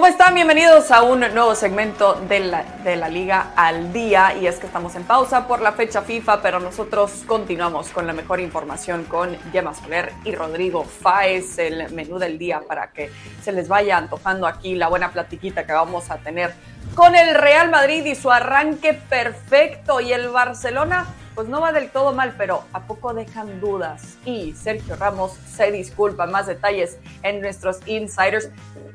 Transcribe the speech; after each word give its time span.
¿Cómo 0.00 0.08
están? 0.08 0.34
Bienvenidos 0.34 0.90
a 0.92 1.02
un 1.02 1.20
nuevo 1.20 1.54
segmento 1.54 2.14
de 2.26 2.40
la, 2.40 2.62
de 2.82 2.96
la 2.96 3.10
Liga 3.10 3.52
al 3.54 3.92
Día. 3.92 4.34
Y 4.34 4.46
es 4.46 4.56
que 4.56 4.64
estamos 4.64 4.94
en 4.94 5.04
pausa 5.04 5.46
por 5.46 5.60
la 5.60 5.72
fecha 5.72 6.00
FIFA, 6.00 6.40
pero 6.40 6.58
nosotros 6.58 7.24
continuamos 7.26 7.90
con 7.90 8.06
la 8.06 8.14
mejor 8.14 8.40
información 8.40 9.04
con 9.04 9.36
Gemma 9.52 9.74
Soler 9.74 10.14
y 10.24 10.34
Rodrigo 10.34 10.84
Fáez, 10.84 11.58
el 11.58 11.92
menú 11.92 12.18
del 12.18 12.38
día 12.38 12.62
para 12.66 12.92
que 12.92 13.10
se 13.42 13.52
les 13.52 13.68
vaya 13.68 13.98
antojando 13.98 14.46
aquí 14.46 14.74
la 14.74 14.88
buena 14.88 15.12
platiquita 15.12 15.66
que 15.66 15.74
vamos 15.74 16.10
a 16.10 16.16
tener 16.16 16.54
con 16.94 17.14
el 17.14 17.34
Real 17.34 17.70
Madrid 17.70 18.02
y 18.06 18.14
su 18.14 18.30
arranque 18.30 18.94
perfecto. 18.94 20.00
Y 20.00 20.14
el 20.14 20.30
Barcelona, 20.30 21.08
pues 21.34 21.46
no 21.48 21.60
va 21.60 21.72
del 21.72 21.90
todo 21.90 22.14
mal, 22.14 22.34
pero 22.38 22.64
¿a 22.72 22.80
poco 22.80 23.12
dejan 23.12 23.60
dudas? 23.60 24.16
Y 24.24 24.54
Sergio 24.54 24.96
Ramos 24.96 25.32
se 25.54 25.70
disculpa. 25.70 26.24
Más 26.24 26.46
detalles 26.46 26.96
en 27.22 27.42
nuestros 27.42 27.86
insiders. 27.86 28.48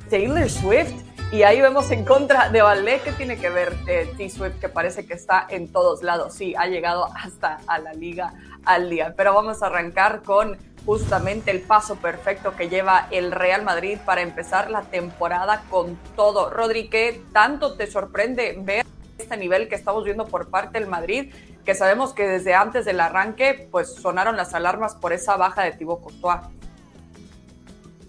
Taylor 0.09 0.49
Swift. 0.49 0.93
Y 1.31 1.43
ahí 1.43 1.59
vemos 1.59 1.91
en 1.91 2.05
contra 2.05 2.49
de 2.49 2.61
Ballet 2.61 3.03
que 3.03 3.11
tiene 3.11 3.37
que 3.37 3.49
ver 3.49 3.75
eh, 3.87 4.09
T-Swift, 4.15 4.59
que 4.59 4.69
parece 4.69 5.05
que 5.05 5.15
está 5.15 5.45
en 5.49 5.71
todos 5.71 6.03
lados. 6.03 6.33
Sí, 6.33 6.53
ha 6.55 6.67
llegado 6.67 7.09
hasta 7.15 7.59
a 7.67 7.79
la 7.79 7.93
liga 7.93 8.33
al 8.63 8.89
día. 8.89 9.13
Pero 9.17 9.33
vamos 9.33 9.61
a 9.63 9.65
arrancar 9.65 10.21
con 10.21 10.57
justamente 10.85 11.51
el 11.51 11.61
paso 11.61 11.95
perfecto 11.95 12.55
que 12.55 12.69
lleva 12.69 13.07
el 13.09 13.31
Real 13.31 13.63
Madrid 13.63 13.97
para 14.05 14.21
empezar 14.21 14.69
la 14.69 14.83
temporada 14.83 15.63
con 15.69 15.97
todo. 16.15 16.49
Rodri, 16.51 16.89
¿qué 16.89 17.23
tanto 17.33 17.75
te 17.75 17.87
sorprende 17.87 18.55
ver 18.59 18.85
este 19.17 19.35
nivel 19.35 19.67
que 19.67 19.75
estamos 19.75 20.03
viendo 20.03 20.25
por 20.25 20.49
parte 20.49 20.79
del 20.79 20.87
Madrid? 20.87 21.33
Que 21.65 21.73
sabemos 21.73 22.13
que 22.13 22.27
desde 22.27 22.53
antes 22.53 22.85
del 22.85 22.99
arranque, 22.99 23.67
pues 23.71 23.95
sonaron 23.95 24.37
las 24.37 24.53
alarmas 24.53 24.93
por 24.93 25.11
esa 25.11 25.35
baja 25.37 25.63
de 25.63 25.71
Thibaut 25.71 26.01
Courtois. 26.01 26.41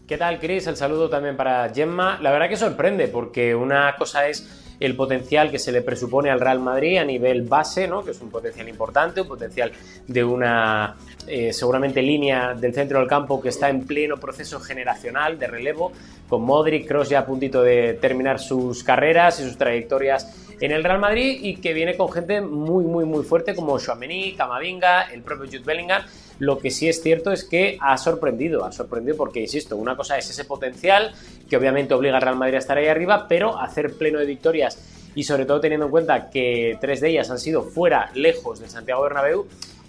¿Qué 0.07 0.17
tal, 0.17 0.39
Chris? 0.39 0.69
El 0.69 0.77
saludo 0.77 1.11
también 1.11 1.37
para 1.37 1.69
Gemma. 1.75 2.21
La 2.23 2.31
verdad 2.31 2.49
que 2.49 2.57
sorprende, 2.57 3.09
porque 3.09 3.57
una 3.57 3.97
cosa 3.99 4.29
es 4.29 4.77
el 4.79 4.95
potencial 4.95 5.51
que 5.51 5.59
se 5.59 5.73
le 5.73 5.83
presupone 5.83 6.31
al 6.31 6.39
Real 6.39 6.61
Madrid 6.61 6.99
a 6.99 7.05
nivel 7.05 7.43
base, 7.43 7.89
¿no? 7.89 8.05
que 8.05 8.13
es 8.13 8.21
un 8.21 8.31
potencial 8.31 8.69
importante, 8.69 9.23
un 9.23 9.27
potencial 9.27 9.73
de 10.07 10.23
una 10.23 10.95
eh, 11.27 11.53
seguramente 11.53 12.03
línea 12.03 12.55
del 12.55 12.73
centro 12.73 13.01
del 13.01 13.09
campo 13.09 13.41
que 13.41 13.49
está 13.49 13.69
en 13.69 13.85
pleno 13.85 14.17
proceso 14.17 14.61
generacional 14.61 15.41
de 15.41 15.49
relevo, 15.49 15.91
con 16.29 16.43
Modric, 16.43 16.87
Cross 16.87 17.09
ya 17.09 17.21
a 17.21 17.27
puntito 17.27 17.63
de 17.63 17.95
terminar 17.95 18.39
sus 18.39 18.85
carreras 18.85 19.41
y 19.41 19.43
sus 19.43 19.59
trayectorias 19.59 20.55
en 20.61 20.71
el 20.71 20.85
Real 20.85 21.01
Madrid 21.01 21.41
y 21.43 21.57
que 21.57 21.73
viene 21.73 21.97
con 21.97 22.13
gente 22.13 22.41
muy, 22.41 22.85
muy, 22.85 23.05
muy 23.05 23.25
fuerte 23.25 23.57
como 23.57 23.77
Chouameni, 23.81 24.35
Camavinga, 24.35 25.11
el 25.13 25.23
propio 25.23 25.47
Jude 25.47 25.65
Bellingham. 25.65 26.03
Lo 26.39 26.59
que 26.59 26.71
sí 26.71 26.89
es 26.89 27.03
cierto 27.03 27.33
es 27.33 27.45
que 27.45 27.79
ha 27.81 27.97
sorprendido, 27.97 28.65
ha 28.65 28.73
sorprendido 28.73 29.17
porque, 29.17 29.41
insisto, 29.41 29.77
una 29.77 29.97
cosa 29.97 30.19
es 30.19 30.29
ese 30.29 30.45
potencial 30.45 31.13
que 31.49 31.57
obviamente 31.57 31.95
obliga 31.95 32.17
al 32.17 32.23
Real 32.23 32.37
Madrid 32.37 32.57
a 32.57 32.59
estar 32.59 32.77
ahí 32.77 32.89
arriba, 32.89 33.27
pero 33.29 33.59
hacer 33.59 33.95
pleno 33.95 34.19
de 34.19 34.27
victorias 34.27 34.79
y 35.15 35.25
sobre 35.25 35.47
todo 35.47 35.61
teniendo 35.61 35.87
en 35.87 35.91
cuenta 35.91 36.29
que 36.29 36.77
tres 36.81 37.01
de 37.01 37.09
ellas 37.09 37.31
han 37.31 37.39
sido 37.39 37.63
fuera, 37.63 38.11
lejos 38.15 38.61
del 38.61 38.69
Santiago 38.69 39.03
Bernabéu, 39.03 39.47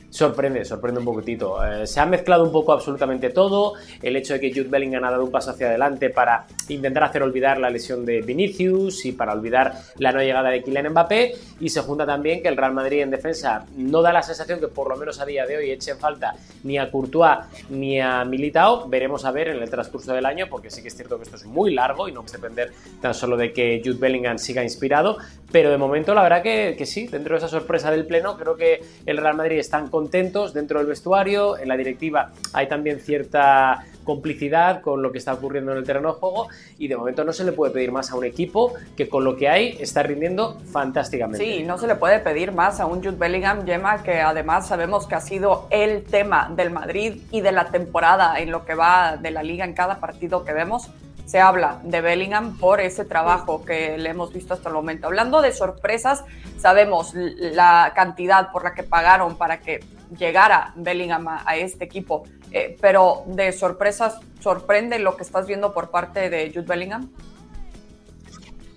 sorprende, 0.10 0.66
sorprende 0.66 1.00
un 1.00 1.06
poquitito. 1.06 1.64
Eh, 1.64 1.86
se 1.86 2.00
ha 2.00 2.06
mezclado 2.06 2.44
un 2.44 2.52
poco 2.52 2.74
absolutamente 2.74 3.30
todo. 3.30 3.74
El 4.02 4.16
hecho 4.16 4.34
de 4.34 4.40
que 4.40 4.52
Jude 4.52 4.70
Bellingham 4.70 5.04
ha 5.04 5.12
dado 5.12 5.24
un 5.24 5.32
paso 5.32 5.52
hacia 5.52 5.68
adelante 5.68 6.10
para 6.10 6.46
intentar 6.70 7.04
hacer 7.04 7.24
olvidar 7.24 7.60
la 7.60 7.70
lesión 7.70 8.06
de 8.06 8.22
Vinicius 8.22 9.06
y 9.06 9.12
para 9.12 9.34
olvidar 9.34 9.74
la 9.98 10.12
no 10.12 10.20
llegada 10.20 10.50
de 10.50 10.64
Kylian 10.64 10.90
Mbappé. 10.90 11.34
Y 11.60 11.70
se 11.70 11.82
junta 11.82 12.06
también 12.06 12.42
que 12.42 12.48
el 12.48 12.58
Real 12.58 12.74
Madrid 12.74 13.02
en 13.02 13.12
defensa 13.12 13.66
no 13.76 14.02
da 14.02 14.14
la 14.14 14.24
sensación 14.24 14.60
que 14.60 14.68
por 14.68 14.90
lo 14.90 14.98
menos 14.98 15.20
a 15.20 15.26
día 15.26 15.46
de 15.46 15.58
hoy 15.58 15.72
eche 15.72 15.92
en 15.92 15.98
falta 15.98 16.34
ni 16.64 16.78
a 16.78 16.90
Courtois 16.90 17.40
ni 17.70 18.00
a 18.00 18.24
Militao. 18.24 18.88
Veremos 18.88 19.26
a 19.26 19.32
ver 19.32 19.50
en 19.50 19.62
el 19.62 19.70
transcurso 19.70 20.14
del 20.14 20.26
año, 20.26 20.48
porque 20.50 20.70
sí 20.70 20.82
que 20.82 20.88
es 20.88 20.96
cierto 20.96 21.18
que 21.18 21.24
esto 21.24 21.36
es 21.36 21.46
muy 21.46 21.74
largo 21.74 22.08
y 22.08 22.12
no 22.12 22.22
puede 22.22 22.38
depender 22.38 22.72
tan 23.02 23.14
solo 23.14 23.38
de 23.38 23.52
que 23.52 23.82
Jude 23.84 23.98
Bellingham 24.00 24.38
siga 24.38 24.64
inspirado. 24.64 25.18
Pero 25.52 25.70
de 25.72 25.78
momento, 25.78 26.14
la 26.14 26.24
verdad 26.24 26.44
que, 26.44 26.76
que 26.78 26.86
sí, 26.86 27.08
dentro 27.08 27.34
de 27.34 27.38
esa 27.38 27.48
sorpresa 27.48 27.90
del 27.90 28.06
pleno, 28.06 28.38
creo 28.38 28.56
que 28.56 28.82
el 29.06 29.18
Real 29.18 29.36
Madrid 29.36 29.60
está 29.60 29.80
en 29.80 29.88
contentos 30.08 30.54
dentro 30.54 30.80
del 30.80 30.88
vestuario, 30.88 31.58
en 31.58 31.68
la 31.68 31.76
directiva 31.76 32.32
hay 32.54 32.70
también 32.70 33.02
cierta 33.02 33.84
complicidad 34.06 34.80
con 34.80 35.02
lo 35.02 35.12
que 35.12 35.18
está 35.18 35.34
ocurriendo 35.34 35.74
en 35.74 35.80
el 35.80 35.84
terreno 35.84 36.14
de 36.14 36.20
juego 36.20 36.48
y 36.78 36.88
de 36.88 36.96
momento 36.96 37.26
no 37.26 37.34
se 37.34 37.44
le 37.44 37.52
puede 37.52 37.74
pedir 37.74 37.92
más 37.92 38.10
a 38.10 38.16
un 38.16 38.24
equipo 38.24 38.74
que 38.96 39.10
con 39.10 39.26
lo 39.26 39.36
que 39.36 39.50
hay 39.50 39.76
está 39.82 40.04
rindiendo 40.04 40.62
fantásticamente. 40.72 41.44
Sí, 41.44 41.64
no 41.64 41.78
se 41.78 41.88
le 41.88 41.96
puede 41.96 42.20
pedir 42.20 42.54
más 42.54 42.80
a 42.80 42.86
un 42.86 43.04
Jude 43.04 43.18
Bellingham, 43.18 43.66
Gemma, 43.66 44.02
que 44.02 44.22
además 44.22 44.70
sabemos 44.70 45.08
que 45.08 45.16
ha 45.16 45.20
sido 45.20 45.68
el 45.72 46.06
tema 46.06 46.50
del 46.56 46.70
Madrid 46.70 47.22
y 47.32 47.42
de 47.42 47.52
la 47.52 47.66
temporada 47.66 48.40
en 48.40 48.50
lo 48.50 48.64
que 48.64 48.76
va 48.76 49.18
de 49.18 49.32
la 49.32 49.44
liga 49.44 49.66
en 49.66 49.74
cada 49.74 50.00
partido 50.00 50.46
que 50.46 50.54
vemos 50.54 50.90
se 51.28 51.42
habla 51.42 51.82
de 51.84 52.00
Bellingham 52.00 52.58
por 52.58 52.80
ese 52.80 53.04
trabajo 53.04 53.64
que 53.66 53.98
le 53.98 54.10
hemos 54.10 54.32
visto 54.32 54.54
hasta 54.54 54.70
el 54.70 54.76
momento. 54.76 55.08
Hablando 55.08 55.42
de 55.42 55.52
sorpresas, 55.52 56.24
sabemos 56.58 57.12
la 57.14 57.92
cantidad 57.94 58.50
por 58.52 58.64
la 58.64 58.74
que 58.74 58.84
pagaron 58.84 59.38
para 59.38 59.60
que 59.60 59.82
llegara 60.18 60.74
Bellingham 60.76 61.28
a, 61.28 61.56
este 61.56 61.86
equipo, 61.86 62.24
eh, 62.52 62.78
pero 62.80 63.24
de 63.28 63.52
sorpresas, 63.52 64.20
¿sorprende 64.40 65.00
lo 65.00 65.16
que 65.18 65.24
estás 65.24 65.48
viendo 65.48 65.74
por 65.74 65.90
parte 65.90 66.30
de 66.30 66.52
Jude 66.54 66.68
Bellingham? 66.68 67.10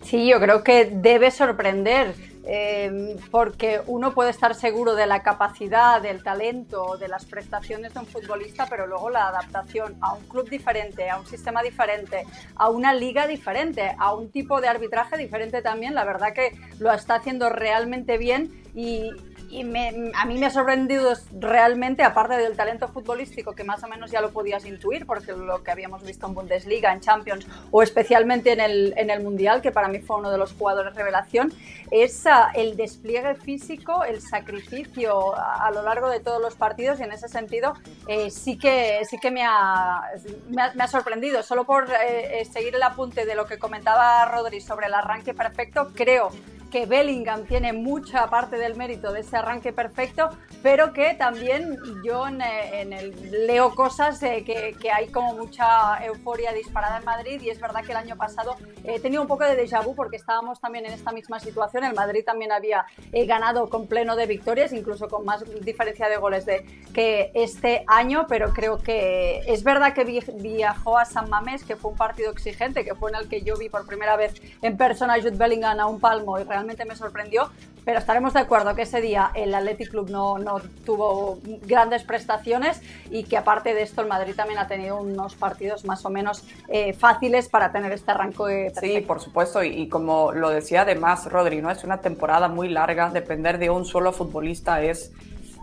Sí, 0.02 0.28
yo 0.28 0.40
creo 0.40 0.64
que 0.64 0.86
debe 0.86 1.30
sorprender 1.30 2.14
Em, 2.44 3.16
porque 3.30 3.82
uno 3.86 4.14
puede 4.14 4.30
estar 4.30 4.54
seguro 4.54 4.94
de 4.94 5.06
la 5.06 5.22
capacidad, 5.22 6.00
del 6.00 6.22
talento, 6.22 6.96
de 6.98 7.06
las 7.06 7.26
prestaciones 7.26 7.92
de 7.92 8.00
un 8.00 8.06
futbolista, 8.06 8.66
pero 8.68 8.86
luego 8.86 9.10
la 9.10 9.28
adaptación 9.28 9.96
a 10.00 10.14
un 10.14 10.26
club 10.26 10.48
diferente, 10.48 11.10
a 11.10 11.18
un 11.18 11.26
sistema 11.26 11.62
diferente, 11.62 12.24
a 12.56 12.70
una 12.70 12.94
liga 12.94 13.26
diferente, 13.26 13.94
a 13.98 14.14
un 14.14 14.30
tipo 14.30 14.60
de 14.62 14.68
arbitraje 14.68 15.18
diferente 15.18 15.60
también, 15.60 15.94
la 15.94 16.04
verdad 16.04 16.32
que 16.32 16.58
lo 16.78 16.90
está 16.92 17.16
haciendo 17.16 17.50
realmente 17.50 18.16
bien 18.16 18.50
y, 18.74 19.10
y 19.50 19.62
a 19.62 20.26
mí 20.26 20.38
me 20.38 20.46
ha 20.46 20.50
sorprendido 20.50 21.12
realmente, 21.32 22.04
aparte 22.04 22.36
del 22.36 22.56
talento 22.56 22.88
futbolístico, 22.88 23.52
que 23.52 23.64
más 23.64 23.82
o 23.82 23.88
menos 23.88 24.10
ya 24.10 24.20
lo 24.20 24.30
podías 24.30 24.64
intuir, 24.64 25.06
porque 25.06 25.32
lo 25.32 25.62
que 25.64 25.70
habíamos 25.70 26.04
visto 26.04 26.26
en 26.26 26.34
Bundesliga, 26.34 26.92
en 26.92 27.00
Champions 27.00 27.46
o 27.70 27.82
especialmente 27.82 28.52
en 28.52 28.60
el, 28.60 28.94
en 28.96 29.10
el 29.10 29.22
Mundial, 29.22 29.60
que 29.60 29.72
para 29.72 29.88
mí 29.88 29.98
fue 29.98 30.18
uno 30.18 30.30
de 30.30 30.38
los 30.38 30.52
jugadores 30.52 30.94
revelación, 30.94 31.52
es 31.90 32.24
el 32.54 32.76
despliegue 32.76 33.34
físico, 33.34 34.04
el 34.04 34.20
sacrificio 34.20 35.34
a, 35.36 35.70
lo 35.72 35.82
largo 35.82 36.08
de 36.08 36.20
todos 36.20 36.40
los 36.40 36.54
partidos 36.54 37.00
y 37.00 37.02
en 37.02 37.12
ese 37.12 37.28
sentido 37.28 37.74
eh, 38.06 38.30
sí 38.30 38.56
que, 38.56 39.00
sí 39.08 39.18
que 39.18 39.30
me, 39.30 39.44
ha, 39.44 40.02
me, 40.48 40.62
ha, 40.62 40.88
sorprendido. 40.88 41.42
Solo 41.42 41.64
por 41.64 41.90
eh, 41.90 42.40
eh, 42.40 42.44
seguir 42.44 42.74
el 42.74 42.82
apunte 42.82 43.24
de 43.24 43.34
lo 43.34 43.46
que 43.46 43.58
comentaba 43.58 44.24
Rodri 44.26 44.60
sobre 44.60 44.86
el 44.86 44.94
arranque 44.94 45.34
perfecto, 45.34 45.90
creo 45.94 46.30
que 46.70 46.86
Bellingham 46.86 47.44
tiene 47.46 47.72
mucha 47.72 48.28
parte 48.28 48.56
del 48.56 48.76
mérito 48.76 49.12
de 49.12 49.20
ese 49.20 49.36
arranque 49.36 49.72
perfecto, 49.72 50.30
pero 50.62 50.92
que 50.92 51.14
también 51.14 51.76
yo 52.04 52.28
en, 52.28 52.40
eh, 52.40 52.82
el, 52.82 53.46
leo 53.46 53.74
cosas 53.74 54.20
que, 54.20 54.76
hay 54.92 55.08
como 55.08 55.34
mucha 55.34 56.04
euforia 56.04 56.52
disparada 56.52 56.98
en 56.98 57.04
Madrid 57.04 57.40
y 57.42 57.50
es 57.50 57.60
verdad 57.60 57.84
que 57.84 57.92
el 57.92 57.98
año 57.98 58.16
pasado 58.16 58.56
he 58.84 59.00
tenido 59.00 59.22
un 59.22 59.28
poco 59.28 59.44
de 59.44 59.56
déjà 59.56 59.84
vu 59.84 59.94
porque 59.94 60.16
estábamos 60.16 60.60
también 60.60 60.86
en 60.86 60.92
esta 60.92 61.12
misma 61.12 61.40
situación. 61.40 61.84
El 61.84 61.94
Madrid 61.94 62.22
también 62.24 62.52
había 62.52 62.86
eh, 63.12 63.26
ganado 63.26 63.68
con 63.68 63.86
pleno 63.86 64.16
de 64.16 64.26
victorias, 64.26 64.72
incluso 64.72 65.08
con 65.08 65.24
más 65.24 65.44
diferencia 65.62 66.08
de 66.08 66.16
goles 66.16 66.46
de, 66.46 66.64
que 66.94 67.30
este 67.34 67.84
año, 67.86 68.26
pero 68.28 68.52
creo 68.52 68.78
que 68.78 69.40
es 69.46 69.64
verdad 69.64 69.92
que 69.94 70.04
viajó 70.04 70.98
a 70.98 71.04
San 71.04 71.28
Mamés, 71.28 71.64
que 71.64 71.76
fue 71.76 71.90
un 71.90 71.96
partido 71.96 72.30
exigente, 72.30 72.84
que 72.84 72.94
fue 72.94 73.10
en 73.10 73.16
el 73.16 73.28
que 73.28 73.42
yo 73.42 73.56
vi 73.56 73.68
por 73.68 73.86
primera 73.86 74.16
vez 74.16 74.34
en 74.62 74.76
persona 74.76 75.14
a 75.14 75.16
Jude 75.16 75.36
Bellingham 75.36 75.80
a 75.80 75.86
un 75.86 76.00
palmo 76.00 76.38
y 76.38 76.44
realmente 76.44 76.59
me 76.64 76.96
sorprendió, 76.96 77.50
pero 77.84 77.98
estaremos 77.98 78.34
de 78.34 78.40
acuerdo 78.40 78.74
que 78.74 78.82
ese 78.82 79.00
día 79.00 79.30
el 79.34 79.54
Athletic 79.54 79.90
Club 79.90 80.10
no, 80.10 80.38
no, 80.38 80.60
tuvo 80.84 81.38
grandes 81.62 82.04
prestaciones 82.04 82.80
y 83.10 83.24
que 83.24 83.36
aparte 83.36 83.74
de 83.74 83.82
esto 83.82 84.00
el 84.02 84.08
Madrid 84.08 84.34
también 84.34 84.58
ha 84.58 84.66
tenido 84.66 84.98
unos 85.00 85.34
partidos 85.34 85.84
más 85.84 86.04
o 86.04 86.10
menos 86.10 86.44
eh, 86.68 86.92
fáciles 86.92 87.48
para 87.48 87.72
tener 87.72 87.92
este 87.92 88.10
arranque. 88.10 88.72
Sí, 88.80 89.00
por 89.00 89.20
supuesto, 89.20 89.62
y, 89.62 89.68
y, 89.82 89.88
como 89.88 90.32
lo 90.32 90.50
decía 90.50 90.82
además 90.82 91.26
Rodri, 91.30 91.60
¿no? 91.60 91.70
es 91.70 91.84
una 91.84 92.00
temporada 92.00 92.48
muy 92.48 92.68
larga, 92.68 93.10
depender 93.10 93.58
de 93.58 93.70
un 93.70 93.84
solo 93.84 94.12
futbolista 94.12 94.82
es 94.82 95.12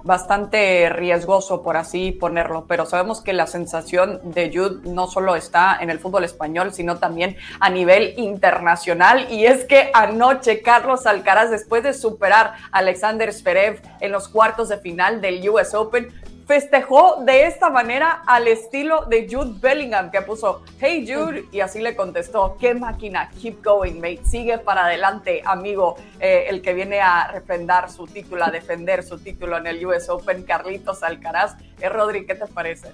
bastante 0.07 0.89
riesgoso, 0.89 1.61
por 1.61 1.77
así 1.77 2.11
ponerlo, 2.11 2.65
pero 2.67 2.85
sabemos 2.85 3.21
que 3.21 3.33
la 3.33 3.45
sensación 3.45 4.21
de 4.23 4.49
Jude 4.51 4.89
no 4.89 5.07
solo 5.07 5.35
está 5.35 5.77
en 5.79 5.89
el 5.89 5.99
fútbol 5.99 6.23
español, 6.23 6.73
sino 6.73 6.97
también 6.97 7.35
a 7.59 7.69
nivel 7.69 8.13
internacional. 8.17 9.27
Y 9.29 9.45
es 9.45 9.65
que 9.65 9.91
anoche 9.93 10.61
Carlos 10.61 11.05
Alcaraz, 11.05 11.51
después 11.51 11.83
de 11.83 11.93
superar 11.93 12.53
a 12.71 12.79
Alexander 12.79 13.31
Zverev 13.33 13.81
en 13.99 14.11
los 14.11 14.29
cuartos 14.29 14.69
de 14.69 14.77
final 14.77 15.21
del 15.21 15.47
US 15.49 15.73
Open, 15.73 16.07
festejó 16.47 17.23
de 17.25 17.45
esta 17.45 17.69
manera 17.69 18.23
al 18.25 18.47
estilo 18.47 19.05
de 19.05 19.27
Jude 19.29 19.59
Bellingham, 19.59 20.09
que 20.09 20.21
puso, 20.21 20.63
hey 20.79 21.05
Jude, 21.05 21.43
y 21.51 21.59
así 21.59 21.81
le 21.81 21.93
contestó, 21.95 22.55
qué 22.57 22.73
máquina, 22.73 23.29
keep 23.41 23.61
going, 23.61 23.95
mate, 23.95 24.21
sigue 24.23 24.57
para 24.57 24.85
adelante, 24.85 25.41
amigo, 25.45 25.97
eh, 26.21 26.45
el 26.47 26.61
que 26.61 26.73
viene 26.73 27.01
a 27.01 27.27
refrendar 27.27 27.91
su 27.91 28.07
título, 28.07 28.45
a 28.45 28.49
defender 28.49 29.03
su 29.03 29.19
título 29.19 29.57
en 29.57 29.67
el 29.67 29.85
US 29.85 30.07
Open, 30.07 30.43
Carlitos 30.43 31.03
Alcaraz. 31.03 31.57
Eh, 31.81 31.89
Rodri, 31.89 32.25
¿qué 32.25 32.35
te 32.35 32.47
parece? 32.47 32.93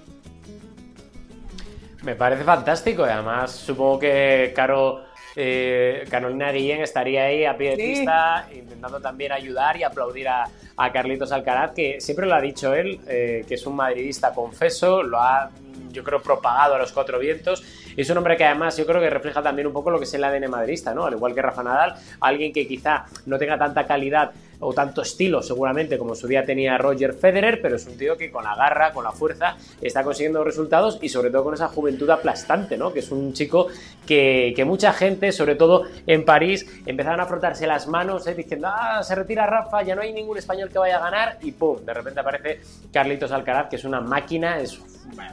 Me 2.02 2.16
parece 2.16 2.42
fantástico 2.42 3.06
y 3.06 3.08
además 3.08 3.52
supongo 3.52 4.00
que 4.00 4.52
Caro 4.54 5.04
eh, 5.36 6.04
Carolina 6.10 6.52
Guillén 6.52 6.82
estaría 6.82 7.24
ahí 7.24 7.44
a 7.44 7.56
pie 7.56 7.70
de 7.70 7.76
pista 7.76 8.48
intentando 8.54 9.00
también 9.00 9.32
ayudar 9.32 9.76
y 9.76 9.82
aplaudir 9.82 10.28
a, 10.28 10.48
Carlitos 10.92 11.32
Alcaraz, 11.32 11.72
que 11.72 12.00
siempre 12.00 12.26
lo 12.26 12.34
ha 12.34 12.40
dicho 12.40 12.74
él, 12.74 13.00
eh, 13.06 13.44
que 13.46 13.54
es 13.54 13.66
un 13.66 13.76
madridista 13.76 14.32
confeso, 14.32 15.02
lo 15.02 15.20
ha 15.20 15.50
yo 15.94 16.02
creo 16.02 16.20
propagado 16.20 16.74
a 16.74 16.78
los 16.78 16.92
cuatro 16.92 17.18
vientos. 17.18 17.64
Es 17.96 18.10
un 18.10 18.18
hombre 18.18 18.36
que 18.36 18.44
además 18.44 18.76
yo 18.76 18.84
creo 18.84 19.00
que 19.00 19.08
refleja 19.08 19.40
también 19.42 19.66
un 19.66 19.72
poco 19.72 19.90
lo 19.90 19.98
que 19.98 20.04
es 20.04 20.14
el 20.14 20.24
ADN 20.24 20.50
madridista, 20.50 20.92
¿no? 20.92 21.06
Al 21.06 21.14
igual 21.14 21.34
que 21.34 21.40
Rafa 21.40 21.62
Nadal, 21.62 21.94
alguien 22.20 22.52
que 22.52 22.66
quizá 22.66 23.06
no 23.26 23.38
tenga 23.38 23.56
tanta 23.56 23.86
calidad 23.86 24.32
o 24.60 24.72
tanto 24.72 25.02
estilo 25.02 25.42
seguramente 25.42 25.98
como 25.98 26.14
su 26.14 26.26
día 26.26 26.44
tenía 26.44 26.78
Roger 26.78 27.14
Federer, 27.14 27.60
pero 27.60 27.76
es 27.76 27.86
un 27.86 27.96
tío 27.96 28.16
que 28.16 28.30
con 28.30 28.44
la 28.44 28.54
garra, 28.54 28.92
con 28.92 29.04
la 29.04 29.12
fuerza, 29.12 29.56
está 29.80 30.02
consiguiendo 30.02 30.42
resultados 30.44 30.98
y 31.02 31.08
sobre 31.08 31.30
todo 31.30 31.44
con 31.44 31.54
esa 31.54 31.68
juventud 31.68 32.08
aplastante, 32.10 32.76
¿no? 32.76 32.92
Que 32.92 33.00
es 33.00 33.10
un 33.10 33.32
chico 33.32 33.68
que, 34.06 34.62
mucha 34.66 34.92
gente, 34.92 35.32
sobre 35.32 35.56
todo 35.56 35.84
en 36.06 36.24
París, 36.24 36.66
empezaron 36.86 37.20
a 37.20 37.26
frotarse 37.26 37.66
las 37.66 37.86
manos 37.86 38.26
¿eh? 38.26 38.34
diciendo, 38.34 38.68
ah, 38.70 39.02
se 39.02 39.14
retira 39.14 39.46
Rafa, 39.46 39.82
ya 39.82 39.94
no 39.94 40.02
hay 40.02 40.12
ningún 40.12 40.38
español 40.38 40.70
que 40.70 40.78
vaya 40.78 40.96
a 40.96 41.00
ganar 41.00 41.38
y 41.42 41.52
pum, 41.52 41.84
de 41.84 41.92
repente 41.92 42.20
aparece 42.20 42.60
Carlitos 42.92 43.32
Alcaraz, 43.32 43.68
que 43.68 43.76
es 43.76 43.84
una 43.84 44.00
máquina, 44.00 44.58
es 44.58 44.80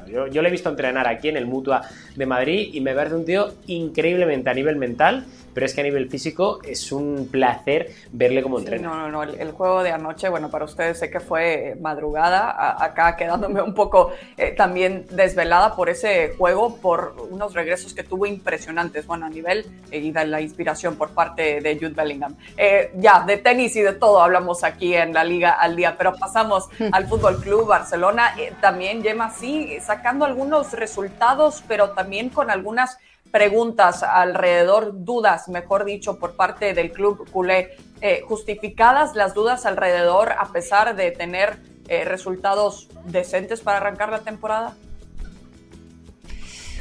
yo, 0.07 0.27
yo, 0.27 0.41
le 0.41 0.49
he 0.49 0.51
visto 0.51 0.69
entrenar 0.69 1.07
aquí 1.07 1.29
en 1.29 1.37
el 1.37 1.45
Mutua 1.45 1.81
de 2.15 2.25
Madrid 2.25 2.69
y 2.73 2.81
me 2.81 2.93
parece 2.93 3.15
un 3.15 3.25
tío 3.25 3.53
increíblemente 3.67 4.49
a 4.49 4.53
nivel 4.53 4.75
mental 4.75 5.25
pero 5.53 5.65
es 5.65 5.73
que 5.73 5.81
a 5.81 5.83
nivel 5.83 6.09
físico 6.09 6.59
es 6.63 6.91
un 6.91 7.27
placer 7.31 7.91
verle 8.11 8.41
como 8.41 8.59
entrena. 8.59 8.87
no, 8.87 8.95
no, 8.95 9.11
no, 9.11 9.23
el, 9.23 9.51
juego 9.51 9.83
de 9.83 9.91
anoche, 9.91 10.29
bueno, 10.29 10.49
para 10.49 10.65
ustedes 10.65 10.99
sé 10.99 11.09
que 11.09 11.19
fue 11.19 11.75
madrugada, 11.79 12.83
acá 12.83 13.15
quedándome 13.15 13.61
un 13.61 13.73
poco 13.73 14.11
eh, 14.37 14.51
también 14.51 15.05
desvelada 15.11 15.75
por 15.75 15.89
ese 15.89 16.35
juego, 16.37 16.77
por 16.77 17.15
unos 17.29 17.53
regresos 17.53 17.93
que 17.93 18.03
tuvo 18.03 18.25
impresionantes, 18.25 19.05
bueno, 19.05 19.25
a 19.25 19.29
nivel 19.29 19.65
eh, 19.91 19.99
y 19.99 20.11
de 20.11 20.25
la 20.25 20.41
inspiración 20.41 20.95
por 20.95 21.11
parte 21.11 21.61
de 21.61 21.75
Jude 21.75 21.93
Bellingham. 21.93 22.35
Eh, 22.57 22.91
ya, 22.95 23.21
de 23.21 23.37
tenis 23.37 23.75
y 23.75 23.81
de 23.81 23.93
todo 23.93 24.21
hablamos 24.21 24.63
aquí 24.63 24.93
en 24.95 25.13
la 25.13 25.23
Liga 25.23 25.51
al 25.51 25.75
Día, 25.75 25.95
pero 25.97 26.13
pasamos 26.15 26.69
al 26.91 27.07
Fútbol 27.07 27.41
Club 27.41 27.67
Barcelona, 27.67 28.33
también 28.59 29.03
Gemma 29.03 29.31
sí, 29.31 29.77
sacando 29.81 30.25
algunos 30.25 30.73
resultados, 30.73 31.63
pero 31.67 31.91
también 31.91 32.29
con 32.29 32.49
algunas 32.49 32.97
preguntas 33.31 34.03
alrededor, 34.03 35.05
dudas, 35.05 35.47
mejor 35.47 35.85
dicho, 35.85 36.19
por 36.19 36.35
parte 36.35 36.73
del 36.73 36.91
club 36.91 37.29
culé, 37.31 37.77
eh, 38.01 38.21
justificadas 38.27 39.15
las 39.15 39.33
dudas 39.33 39.65
alrededor 39.65 40.33
a 40.33 40.51
pesar 40.51 40.95
de 40.95 41.11
tener 41.11 41.57
eh, 41.87 42.03
resultados 42.05 42.87
decentes 43.05 43.61
para 43.61 43.77
arrancar 43.77 44.09
la 44.09 44.19
temporada? 44.19 44.75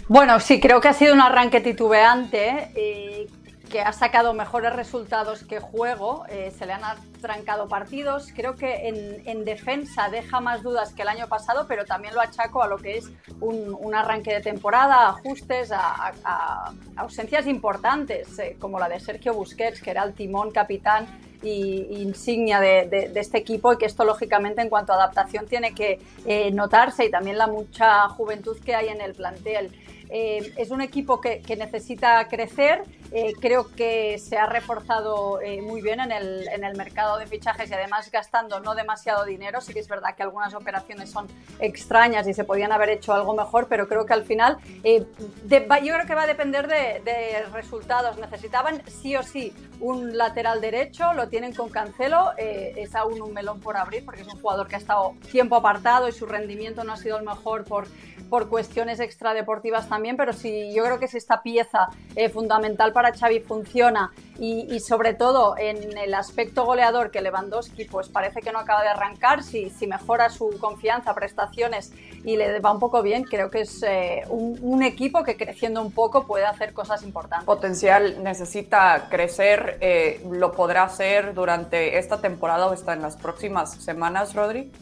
Bueno, 0.09 0.41
sí, 0.41 0.61
creo 0.61 0.81
que 0.81 0.89
ha 0.89 0.93
sido 0.93 1.15
un 1.15 1.21
arranque 1.21 1.61
titubeante. 1.61 2.73
Eh, 2.75 3.29
que 3.71 3.81
ha 3.81 3.93
sacado 3.93 4.35
mejores 4.35 4.75
resultados 4.75 5.45
que 5.45 5.61
juego, 5.61 6.25
eh, 6.29 6.53
se 6.59 6.67
le 6.67 6.73
han 6.73 6.83
trancado 7.21 7.69
partidos, 7.69 8.33
creo 8.35 8.57
que 8.57 8.89
en, 8.89 9.45
defensa 9.45 10.11
deja 10.11 10.41
más 10.41 10.63
dudas 10.63 10.93
que 10.93 11.03
el 11.03 11.09
año 11.09 11.29
pasado, 11.29 11.67
pero 11.67 11.85
también 11.85 12.15
lo 12.15 12.21
achaco 12.21 12.63
a 12.63 12.67
lo 12.67 12.77
que 12.77 12.99
es 12.99 13.11
un, 13.41 13.95
arranque 13.95 14.35
de 14.35 14.41
temporada, 14.41 15.09
ajustes, 15.09 15.73
a, 15.73 16.73
ausencias 16.97 17.47
importantes, 17.47 18.39
eh, 18.39 18.57
como 18.59 18.79
la 18.79 18.89
de 18.89 19.01
Sergio 19.01 19.35
Busquets, 19.35 19.81
que 19.81 19.91
era 19.91 20.03
el 20.03 20.15
timón 20.15 20.51
capitán 20.51 21.07
y, 21.43 22.03
insignia 22.03 22.61
de, 22.61 23.11
este 23.15 23.39
equipo 23.39 23.73
y 23.73 23.79
que 23.79 23.87
esto 23.87 24.05
lógicamente 24.05 24.61
en 24.61 24.69
cuanto 24.69 24.93
a 24.93 24.97
adaptación 24.97 25.47
tiene 25.47 25.75
que 25.75 26.01
eh, 26.27 26.51
notarse 26.51 27.05
y 27.05 27.11
también 27.11 27.39
la 27.39 27.47
mucha 27.47 28.09
juventud 28.09 28.59
que 28.65 28.75
hay 28.75 28.89
en 28.89 29.01
el 29.01 29.15
plantel. 29.15 29.71
Es 30.11 30.73
un 30.73 30.81
equipo 30.81 31.21
que, 31.21 31.41
necesita 31.57 32.27
crecer. 32.27 32.83
Eh, 33.13 33.33
creo 33.41 33.69
que 33.75 34.19
se 34.19 34.37
ha 34.37 34.47
reforzado 34.47 35.41
eh, 35.41 35.61
muy 35.63 35.83
bien 35.83 35.99
en 36.01 36.13
el, 36.13 36.77
mercado 36.77 37.19
de 37.19 37.27
fichajes 37.27 37.69
y 37.69 37.75
además 37.75 38.11
gastando 38.11 38.61
no 38.61 38.75
demasiado 38.75 39.25
dinero. 39.25 39.61
Sí 39.61 39.73
que 39.73 39.81
es 39.81 39.89
verdad 39.89 40.15
que 40.15 40.23
algunas 40.23 40.55
operaciones 40.55 41.11
son 41.11 41.27
extrañas 41.59 42.27
y 42.29 42.35
se 42.35 42.45
podían 42.45 42.71
haber 42.73 42.91
hecho 42.91 43.13
algo 43.13 43.35
mejor, 43.35 43.67
pero 43.69 43.89
creo 43.89 44.07
que 44.07 44.13
al 44.13 44.25
final 44.25 44.59
yo 44.85 45.95
creo 45.95 46.07
que 46.07 46.15
va 46.15 46.23
a 46.23 46.27
depender 46.27 46.69
de, 46.69 47.03
de, 47.05 47.45
resultados. 47.53 48.17
Necesitaban 48.19 48.83
sí 48.87 49.17
o 49.17 49.23
sí 49.23 49.53
un 49.81 50.17
lateral 50.17 50.61
derecho, 50.61 51.13
lo 51.15 51.29
tienen 51.29 51.53
con 51.53 51.69
Cancelo. 51.69 52.33
es 52.39 52.95
aún 52.95 53.21
un 53.21 53.33
melón 53.33 53.61
por 53.61 53.77
abrir 53.77 54.05
porque 54.05 54.23
es 54.23 54.29
un 54.29 54.41
jugador 54.41 54.69
que 54.69 54.77
ha 54.77 54.79
estado 54.79 55.15
tiempo 55.31 55.57
apartado 55.57 56.09
y 56.09 56.13
su 56.13 56.27
rendimiento 56.27 56.85
no 56.85 56.93
ha 56.93 56.97
sido 56.97 57.19
el 57.19 57.25
mejor 57.25 57.65
por 57.65 57.89
por 58.31 58.49
cuestiones 58.49 59.01
extradeportivas 59.01 59.89
también, 59.89 60.17
pero 60.17 60.33
sí, 60.33 60.73
yo 60.73 60.85
creo 60.85 60.99
que 60.99 61.07
es 61.07 61.15
esta 61.15 61.43
pieza 61.43 61.89
eh, 62.15 62.29
fundamental 62.29 62.93
para 62.93 63.00
Xavi 63.13 63.41
funciona 63.41 64.13
y, 64.39 64.81
sobre 64.81 65.13
todo 65.13 65.55
en 65.59 65.99
el 65.99 66.15
aspecto 66.15 66.65
goleador 66.65 67.11
que 67.11 67.21
Lewandowski 67.21 67.85
pues 67.85 68.09
parece 68.09 68.41
que 68.41 68.53
no 68.53 68.59
acaba 68.59 68.83
de 68.83 68.89
arrancar, 68.89 69.43
si, 69.43 69.69
si 69.69 69.87
mejora 69.87 70.31
su 70.31 70.59
confianza, 70.59 71.15
prestaciones 71.15 71.93
y 72.25 72.37
le 72.37 72.59
va 72.61 72.73
un 72.73 72.79
poco 72.79 73.03
bien, 73.03 73.25
creo 73.25 73.51
que 73.51 73.63
es 73.63 73.83
eh, 73.83 74.23
un, 74.29 74.83
equipo 74.83 75.23
que 75.25 75.37
creciendo 75.37 75.83
un 75.83 75.93
poco 75.93 76.27
puede 76.27 76.47
hacer 76.47 76.73
cosas 76.73 77.03
importantes. 77.03 77.45
Potencial 77.45 78.23
necesita 78.23 79.09
crecer, 79.11 79.77
eh, 79.83 80.25
¿lo 80.31 80.53
podrá 80.53 80.85
hacer 80.85 81.35
durante 81.35 81.99
esta 81.99 82.23
temporada 82.23 82.67
o 82.67 82.73
está 82.73 82.95
en 82.95 83.03
las 83.03 83.17
próximas 83.17 83.75
semanas, 83.75 84.35
Rodri? 84.35 84.73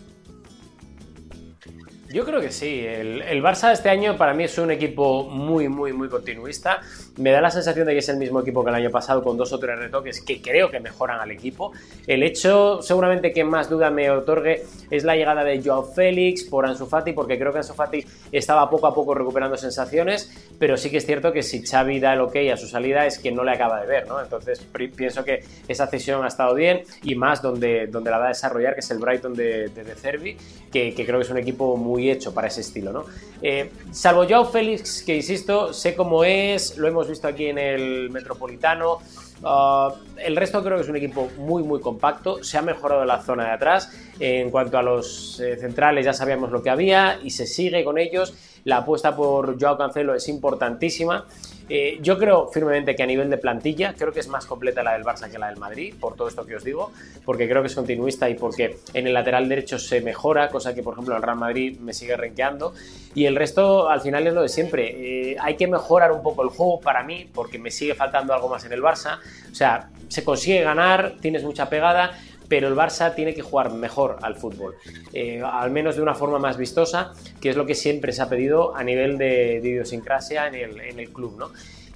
Yo 2.11 2.25
creo 2.25 2.41
que 2.41 2.51
sí. 2.51 2.87
El, 2.87 3.21
el, 3.21 3.43
Barça 3.43 3.71
este 3.71 3.91
año 3.91 4.17
para 4.17 4.33
mí 4.33 4.45
es 4.45 4.57
un 4.57 4.71
equipo 4.71 5.25
muy, 5.25 5.69
muy, 5.69 5.93
muy 5.93 6.09
continuista. 6.09 6.81
Me 7.19 7.31
da 7.31 7.43
la 7.43 7.51
sensación 7.51 7.87
de 7.87 7.93
que 7.93 7.99
es 7.99 8.09
el 8.09 8.17
mismo 8.17 8.41
equipo 8.41 8.65
que 8.65 8.71
el 8.71 8.77
año 8.77 8.91
pasado 8.91 9.23
con 9.23 9.37
dos 9.37 9.53
o 9.53 9.59
tres 9.59 9.79
retoques 9.79 10.23
que 10.23 10.41
creo 10.41 10.71
que 10.71 10.81
mejoran 10.81 11.21
al 11.21 11.31
equipo. 11.31 11.73
El 12.07 12.23
hecho 12.23 12.81
seguramente 12.81 13.31
que 13.31 13.45
más 13.45 13.69
duda 13.69 13.91
me 13.91 14.11
otorgue 14.11 14.65
es 14.91 15.05
la 15.05 15.17
llegada 15.17 15.45
de 15.45 15.61
Joao 15.63 15.85
Félix 15.85 16.45
por 16.45 16.65
Ansu 16.65 16.87
Fati, 16.87 17.13
porque 17.13 17.39
creo 17.39 17.53
que 17.53 17.59
Ansu 17.59 17.75
Fati 17.75 18.03
estaba 18.33 18.71
poco 18.71 18.87
a 18.87 18.95
poco 18.95 19.13
recuperando 19.13 19.59
sensaciones, 19.59 20.33
pero 20.59 20.79
sí 20.79 20.91
que 20.91 20.99
es 20.99 21.05
cierto 21.05 21.31
que 21.31 21.43
si 21.43 21.67
Xavi 21.67 22.01
da 22.01 22.15
el 22.15 22.23
ok 22.23 22.37
a 22.51 22.57
su 22.57 22.69
salida 22.69 23.05
es 23.05 23.19
que 23.19 23.31
no 23.33 23.45
le 23.45 23.51
acaba 23.51 23.83
de 23.83 23.87
ver, 23.87 24.09
¿no? 24.09 24.19
Entonces 24.19 24.67
pienso 24.97 25.25
que 25.25 25.45
esa 25.67 25.87
cesión 25.89 26.25
ha 26.25 26.29
estado 26.29 26.55
bien 26.55 26.85
y 27.03 27.15
más 27.17 27.43
donde, 27.43 27.87
donde 27.87 28.11
la 28.11 28.17
va 28.17 28.27
a 28.27 28.29
desarrollar, 28.29 28.73
que 28.73 28.81
es 28.81 28.91
el 28.91 28.99
Brighton 28.99 29.35
de, 29.35 29.69
de, 29.69 29.95
Cervi, 29.95 30.39
que, 30.73 30.95
que 30.95 31.05
creo 31.05 31.19
que 31.19 31.25
es 31.25 31.31
un 31.31 31.39
equipo 31.39 31.77
muy 31.77 31.98
hecho 32.07 32.35
para 32.35 32.49
ese 32.49 32.61
estilo, 32.61 32.93
¿no? 32.93 33.05
Eh, 33.43 33.71
salvo 33.91 34.27
Joao 34.29 34.45
Félix, 34.45 35.03
que 35.03 35.17
insisto, 35.17 35.73
sé 35.73 35.95
cómo 35.95 36.25
es, 36.25 36.77
lo 36.77 36.87
hemos 36.87 37.09
visto 37.09 37.27
aquí 37.27 37.47
en 37.47 37.59
el 37.59 38.11
Metropolitano. 38.11 38.99
Uh, 39.41 39.93
el 40.17 40.35
resto 40.35 40.65
creo 40.65 40.77
que 40.77 40.83
es 40.83 40.89
un 40.89 40.97
equipo 40.97 41.31
muy 41.39 41.63
muy 41.63 41.81
compacto, 41.81 42.43
se 42.43 42.59
ha 42.59 42.63
mejorado 42.63 43.05
la 43.05 43.23
zona 43.23 43.45
de 43.45 43.51
atrás, 43.53 43.93
en 44.19 44.51
cuanto 44.51 44.79
a 44.79 44.83
los 44.83 45.39
eh, 45.39 45.57
centrales 45.57 46.05
ya 46.05 46.13
sabíamos 46.13 46.51
lo 46.51 46.61
que 46.61 46.71
había 46.71 47.21
y 47.23 47.31
se 47.31 47.47
sigue 47.47 47.85
con 47.85 47.99
ellos, 47.99 48.35
la 48.65 48.79
apuesta 48.79 49.15
por 49.15 49.61
Joao 49.61 49.79
Cancelo 49.79 50.15
es 50.15 50.29
importantísima 50.29 51.25
eh, 51.69 51.99
yo 52.01 52.19
creo 52.19 52.49
firmemente 52.49 52.97
que 52.97 53.03
a 53.03 53.07
nivel 53.07 53.29
de 53.31 53.39
plantilla, 53.39 53.95
creo 53.97 54.13
que 54.13 54.21
es 54.21 54.29
más 54.29 54.47
completa 54.47 54.83
la 54.83 54.93
del 54.93 55.05
Barça 55.05 55.31
que 55.31 55.39
la 55.39 55.49
del 55.49 55.59
Madrid, 55.59 55.95
por 55.99 56.15
todo 56.15 56.29
esto 56.29 56.47
que 56.47 56.57
os 56.57 56.65
digo, 56.65 56.93
porque 57.25 57.49
creo 57.49 57.63
que 57.63 57.69
es 57.69 57.75
continuista 57.75 58.29
y 58.29 58.35
porque 58.35 58.79
en 58.95 59.07
el 59.07 59.15
lateral 59.15 59.49
derecho 59.49 59.79
se 59.79 60.01
mejora, 60.01 60.49
cosa 60.49 60.75
que 60.75 60.83
por 60.83 60.95
ejemplo 60.95 61.17
el 61.17 61.23
Real 61.23 61.37
Madrid 61.37 61.79
me 61.79 61.93
sigue 61.93 62.17
renqueando. 62.17 62.75
Y 63.15 63.27
el 63.27 63.37
resto 63.37 63.89
al 63.89 64.01
final 64.01 64.27
es 64.27 64.35
lo 64.35 64.43
de 64.43 64.49
siempre. 64.49 65.31
Eh, 65.31 65.37
hay 65.41 65.57
que 65.57 65.67
mejorar 65.67 66.13
un 66.13 66.23
poco 66.23 66.43
el 66.43 66.51
juego 66.51 66.81
para 66.81 67.03
mí, 67.03 67.29
porque 67.33 67.59
me 67.59 67.71
sigue 67.71 67.95
faltando 67.95 68.33
algo 68.33 68.49
más 68.49 68.65
en 68.65 68.73
el 68.73 68.83
Barça. 68.83 69.19
O 69.51 69.55
sea, 69.55 69.91
se 70.09 70.25
consigue 70.25 70.63
ganar, 70.63 71.15
tienes 71.21 71.43
mucha 71.45 71.69
pegada, 71.69 72.19
pero 72.49 72.69
el 72.69 72.75
Barça 72.75 73.15
tiene 73.15 73.35
que 73.35 73.43
jugar 73.43 73.73
mejor 73.73 74.17
al 74.23 74.37
fútbol, 74.37 74.75
eh, 75.13 75.43
al 75.45 75.71
menos 75.71 75.97
de 75.97 76.03
una 76.03 76.15
forma 76.15 76.39
más 76.39 76.57
vistosa, 76.57 77.13
que 77.41 77.51
es 77.51 77.57
lo 77.57 77.67
que 77.67 77.75
siempre 77.75 78.13
se 78.13 78.23
ha 78.23 78.29
pedido 78.29 78.75
a 78.75 78.83
nivel 78.83 79.19
de, 79.19 79.61
idiosincrasia 79.63 80.49
en 80.49 80.99
el, 80.99 81.11
club, 81.11 81.37
¿no? 81.39 81.51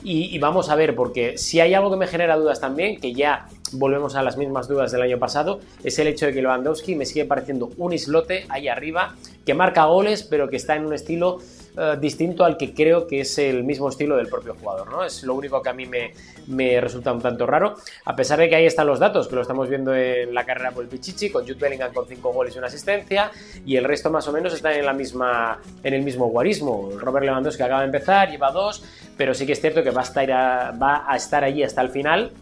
Y, 0.04 0.36
vamos 0.40 0.68
a 0.68 0.74
ver, 0.74 0.96
porque 0.96 1.38
si 1.38 1.60
hay 1.60 1.74
algo 1.74 1.88
que 1.88 1.96
me 1.96 2.08
genera 2.08 2.36
dudas 2.36 2.60
también, 2.60 3.00
que 3.00 3.14
ya 3.14 3.46
volvemos 3.70 4.16
a 4.16 4.22
las 4.22 4.36
mismas 4.36 4.66
dudas 4.66 4.90
del 4.90 5.00
año 5.00 5.20
pasado, 5.20 5.60
es 5.84 5.96
el 6.00 6.08
hecho 6.08 6.26
de 6.26 6.32
que 6.32 6.42
Lewandowski 6.42 6.96
me 6.96 7.06
sigue 7.06 7.24
pareciendo 7.24 7.70
un 7.76 7.92
islote 7.92 8.44
ahí 8.48 8.66
arriba, 8.66 9.14
que 9.46 9.54
marca 9.54 9.84
goles, 9.84 10.24
pero 10.24 10.50
que 10.50 10.56
está 10.56 10.74
en 10.74 10.86
un 10.86 10.92
estilo 10.92 11.38
eh, 11.74 11.96
distinto 11.98 12.44
al 12.44 12.58
que 12.58 12.74
creo 12.74 13.06
que 13.06 13.20
es 13.20 13.38
el 13.38 13.64
mismo 13.64 13.88
estilo 13.88 14.16
del 14.16 14.28
propio 14.28 14.54
jugador, 14.54 14.90
¿no? 14.90 15.04
Es 15.04 15.22
lo 15.22 15.34
único 15.34 15.62
que 15.62 15.70
a 15.70 15.72
mí 15.72 15.86
me, 15.86 16.80
resulta 16.80 17.12
un 17.12 17.22
tanto 17.22 17.46
raro, 17.46 17.76
a 18.04 18.14
pesar 18.14 18.38
de 18.38 18.50
que 18.50 18.56
ahí 18.56 18.66
están 18.66 18.86
los 18.86 18.98
datos, 18.98 19.26
que 19.26 19.36
lo 19.36 19.40
estamos 19.40 19.70
viendo 19.70 19.94
en 19.94 20.34
la 20.34 20.44
carrera 20.44 20.72
por 20.72 20.84
el 20.84 20.90
Pichichi, 20.90 21.30
con 21.30 21.44
Jude 21.44 21.54
Bellingham 21.54 21.94
con 21.94 22.06
5 22.06 22.30
goles 22.30 22.54
y 22.54 22.58
una 22.58 22.66
asistencia, 22.66 23.30
y 23.64 23.76
el 23.76 23.84
resto 23.84 24.10
más 24.10 24.28
o 24.28 24.32
menos 24.32 24.52
están 24.52 24.74
en, 24.74 24.84
la 24.84 24.92
misma, 24.92 25.60
en 25.82 25.94
el 25.94 26.02
mismo 26.02 26.26
guarismo. 26.28 26.90
Robert 26.98 27.24
Lewandowski 27.24 27.62
acaba 27.62 27.80
de 27.80 27.86
empezar, 27.86 28.30
lleva 28.30 28.50
dos, 28.50 28.84
pero 29.16 29.32
sí 29.32 29.46
que 29.46 29.52
es 29.52 29.60
cierto 29.60 29.82
que 29.82 29.90
va 29.90 30.02
a 30.02 30.04
estar, 30.04 30.30
va 30.30 31.10
a 31.10 31.16
estar 31.16 31.42
allí 31.42 31.62
hasta 31.62 31.80
el 31.80 31.88
final, 31.88 32.32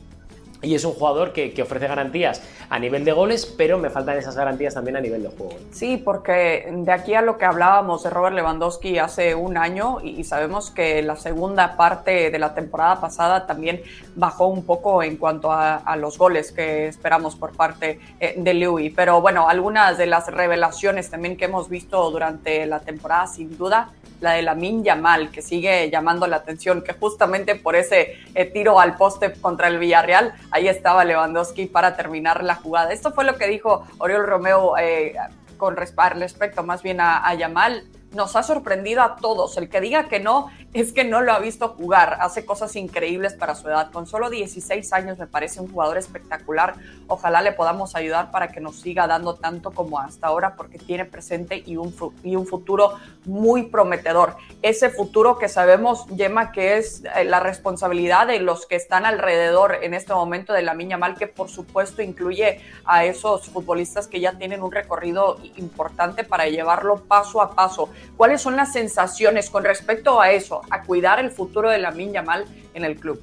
y 0.63 0.75
es 0.75 0.85
un 0.85 0.93
jugador 0.93 1.33
que, 1.33 1.61
ofrece 1.61 1.87
garantías 1.87 2.43
a 2.69 2.79
nivel 2.79 3.05
de 3.05 3.13
goles, 3.13 3.47
pero 3.47 3.79
me 3.79 3.91
faltan 3.91 4.17
esas 4.17 4.35
garantías 4.35 4.75
también 4.75 4.97
a 4.97 5.01
nivel 5.01 5.23
de 5.23 5.29
juego. 5.29 5.55
Sí, 5.73 5.99
porque 5.99 6.71
de 6.73 6.93
aquí 6.93 7.15
a 7.15 7.23
lo 7.23 7.37
que 7.37 7.45
hablábamos 7.45 8.03
de 8.03 8.11
Robert 8.11 8.35
Lewandowski 8.35 8.99
hace 8.99 9.35
un 9.35 9.57
año, 9.57 9.99
y 10.03 10.25
sabemos 10.25 10.71
que 10.71 11.03
la 11.03 11.17
segunda 11.17 11.77
parte 11.77 12.31
de 12.31 12.39
la 12.39 12.55
temporada 12.55 13.01
pasada 13.01 13.47
también 13.47 13.83
bajó 14.15 14.47
un 14.47 14.65
poco 14.65 15.03
en 15.03 15.17
cuanto 15.17 15.53
a, 15.53 15.81
los 15.97 16.17
goles 16.17 16.53
que 16.53 16.87
esperamos 16.89 17.37
por 17.37 17.53
parte 17.53 17.99
eh, 18.21 18.35
de 18.37 18.55
Louis. 18.55 18.93
Pero 18.95 19.21
bueno, 19.21 19.49
algunas 19.49 19.99
de 19.99 20.07
las 20.07 20.29
revelaciones 20.29 21.11
también 21.11 21.37
que 21.37 21.47
hemos 21.47 21.69
visto 21.69 22.11
durante 22.11 22.65
la 22.65 22.81
temporada, 22.81 23.27
sin 23.27 23.57
duda, 23.59 23.91
la 24.21 24.33
de 24.33 24.43
la 24.43 24.55
Min 24.55 24.85
Yamal, 24.85 25.31
que 25.31 25.43
sigue 25.43 25.91
llamando 25.91 26.27
la 26.27 26.37
atención, 26.37 26.83
que 26.83 26.93
justamente 26.93 27.55
por 27.55 27.77
ese 27.77 28.17
eh, 28.35 28.45
tiro 28.45 28.79
al 28.81 28.97
poste 28.97 29.33
contra 29.33 29.69
el 29.69 29.79
Villarreal, 29.79 30.35
ahí 30.51 30.69
estaba 30.69 31.05
Lewandowski 31.05 31.67
para 31.67 31.97
terminar 31.97 32.45
la 32.45 32.55
jugada. 32.55 32.93
Esto 32.93 33.13
fue 33.13 33.25
lo 33.25 33.37
que 33.37 33.47
dijo 33.47 33.87
Oriol 33.99 34.27
Romeo 34.27 34.77
eh, 34.79 35.15
con 35.57 35.77
respecto 35.77 36.63
más 36.63 36.83
bien 36.83 37.01
a, 37.01 37.27
a 37.27 37.35
Yamal 37.35 37.85
nos 38.13 38.37
ha 38.37 38.43
sorprendido 38.43 39.03
a 39.03 39.17
todos. 39.17 39.57
El 39.57 39.69
que 39.69 39.81
diga 39.81 40.09
que 40.09 40.21
no 40.21 40.51
es 40.73 40.93
que 40.93 41.05
no 41.05 41.21
lo 41.21 41.33
ha 41.33 41.39
visto 41.39 41.69
jugar. 41.69 42.19
Hace 42.21 42.45
cosas 42.45 42.77
increíbles 42.77 43.35
para 43.35 43.55
su 43.55 43.69
edad. 43.69 43.91
Con 43.91 44.07
solo 44.07 44.31
16 44.31 44.93
años 44.93 45.19
me 45.19 45.27
parece 45.27 45.61
un 45.61 45.71
jugador 45.71 45.99
espectacular. 45.99 46.75
Ojalá 47.09 47.43
le 47.43 47.53
podamos 47.53 47.97
ayudar 47.97 48.31
para 48.31 48.49
que 48.49 48.61
nos 48.61 48.77
siga 48.77 49.07
dando 49.07 49.35
tanto 49.35 49.71
como 49.73 49.99
hasta 49.99 50.29
ahora 50.29 50.55
porque 50.57 50.79
tiene 50.79 51.05
presente 51.05 51.63
y 51.65 51.77
un, 51.77 51.95
y 52.23 52.37
un 52.37 52.47
futuro 52.47 52.95
muy 53.25 53.65
prometedor. 53.65 54.37
Ese 54.63 54.91
futuro 54.91 55.39
que 55.39 55.49
sabemos, 55.49 56.07
Yema, 56.09 56.53
que 56.53 56.79
es 56.79 57.03
eh, 57.17 57.25
la 57.25 57.41
responsabilidad 57.41 58.27
de 58.27 58.41
los 58.41 58.67
que 58.67 58.77
están 58.77 59.07
alrededor 59.07 59.79
en 59.83 59.95
este 59.95 60.13
momento 60.15 60.53
de 60.53 60.63
la 60.63 60.75
Miña 60.75 60.99
Mal, 60.99 61.17
que 61.17 61.27
por 61.27 61.49
supuesto 61.49 62.03
incluye 62.03 62.61
a 62.85 63.05
esos 63.05 63.49
futbolistas 63.49 64.07
que 64.07 64.21
ya 64.21 64.33
tienen 64.33 64.63
un 64.63 64.73
recorrido 64.73 65.39
importante 65.57 66.25
para 66.25 66.47
llevarlo 66.47 66.97
paso 66.97 67.41
a 67.41 67.55
paso. 67.55 67.89
¿Cuáles 68.17 68.43
son 68.43 68.57
las 68.57 68.73
sensaciones 68.73 69.51
con 69.51 69.65
respecto 69.65 70.21
a 70.21 70.31
eso, 70.33 70.63
a 70.71 70.83
cuidar 70.83 71.21
el 71.21 71.31
futuro 71.31 71.71
de 71.71 71.79
la 71.79 71.91
Minya 71.91 72.23
Mal 72.23 72.45
en 72.75 72.85
el 72.85 72.97
club? 72.97 73.23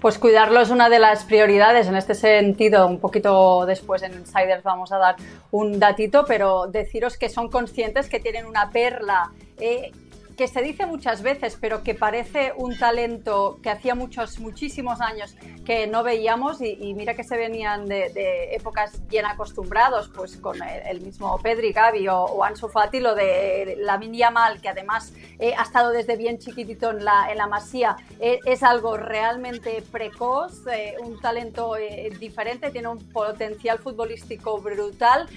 Pues 0.00 0.18
cuidarlo 0.18 0.60
es 0.60 0.70
una 0.70 0.88
de 0.88 0.98
las 0.98 1.22
prioridades. 1.22 1.86
En 1.86 1.94
este 1.94 2.14
sentido, 2.16 2.88
un 2.88 2.98
poquito 2.98 3.66
después 3.66 4.02
en 4.02 4.14
Insiders 4.14 4.64
vamos 4.64 4.90
a 4.90 4.98
dar 4.98 5.14
un 5.52 5.78
datito, 5.78 6.24
pero 6.26 6.66
deciros 6.66 7.16
que 7.16 7.28
son 7.28 7.48
conscientes 7.48 8.08
que 8.08 8.18
tienen 8.18 8.46
una 8.46 8.70
perla 8.70 9.30
eh, 9.60 9.92
que 10.36 10.48
se 10.48 10.62
dice 10.62 10.86
muchas 10.86 11.22
veces, 11.22 11.56
pero 11.60 11.82
que 11.82 11.94
parece 11.94 12.52
un 12.56 12.76
talento 12.78 13.58
que 13.62 13.70
hacía 13.70 13.94
muchos, 13.94 14.38
muchísimos 14.38 15.00
años 15.00 15.36
que 15.64 15.86
no 15.86 16.02
veíamos 16.02 16.60
y, 16.60 16.94
mira 16.94 17.14
que 17.14 17.24
se 17.24 17.36
venían 17.36 17.86
de, 17.86 18.54
épocas 18.54 19.06
bien 19.08 19.26
acostumbrados, 19.26 20.08
pues 20.08 20.36
con 20.36 20.62
el, 20.62 21.00
mismo 21.00 21.38
Pedri, 21.38 21.72
Gavi 21.72 22.08
o, 22.08 22.24
o, 22.24 22.44
Ansu 22.44 22.68
Fati, 22.68 23.00
lo 23.00 23.14
de 23.14 23.76
la 23.80 23.98
Yamal, 24.00 24.60
que 24.60 24.68
además 24.68 25.12
eh, 25.38 25.54
ha 25.56 25.62
estado 25.62 25.90
desde 25.90 26.16
bien 26.16 26.38
chiquitito 26.38 26.90
en 26.90 27.04
la, 27.04 27.30
en 27.30 27.38
la 27.38 27.46
masía, 27.46 27.96
eh, 28.20 28.38
es 28.44 28.62
algo 28.62 28.96
realmente 28.96 29.82
precoz, 29.90 30.66
eh, 30.66 30.96
un 31.02 31.20
talento 31.20 31.74
diferente, 32.18 32.70
tiene 32.70 32.88
un 32.88 32.98
potencial 32.98 33.78
futbolístico 33.78 34.60
brutal, 34.60 35.28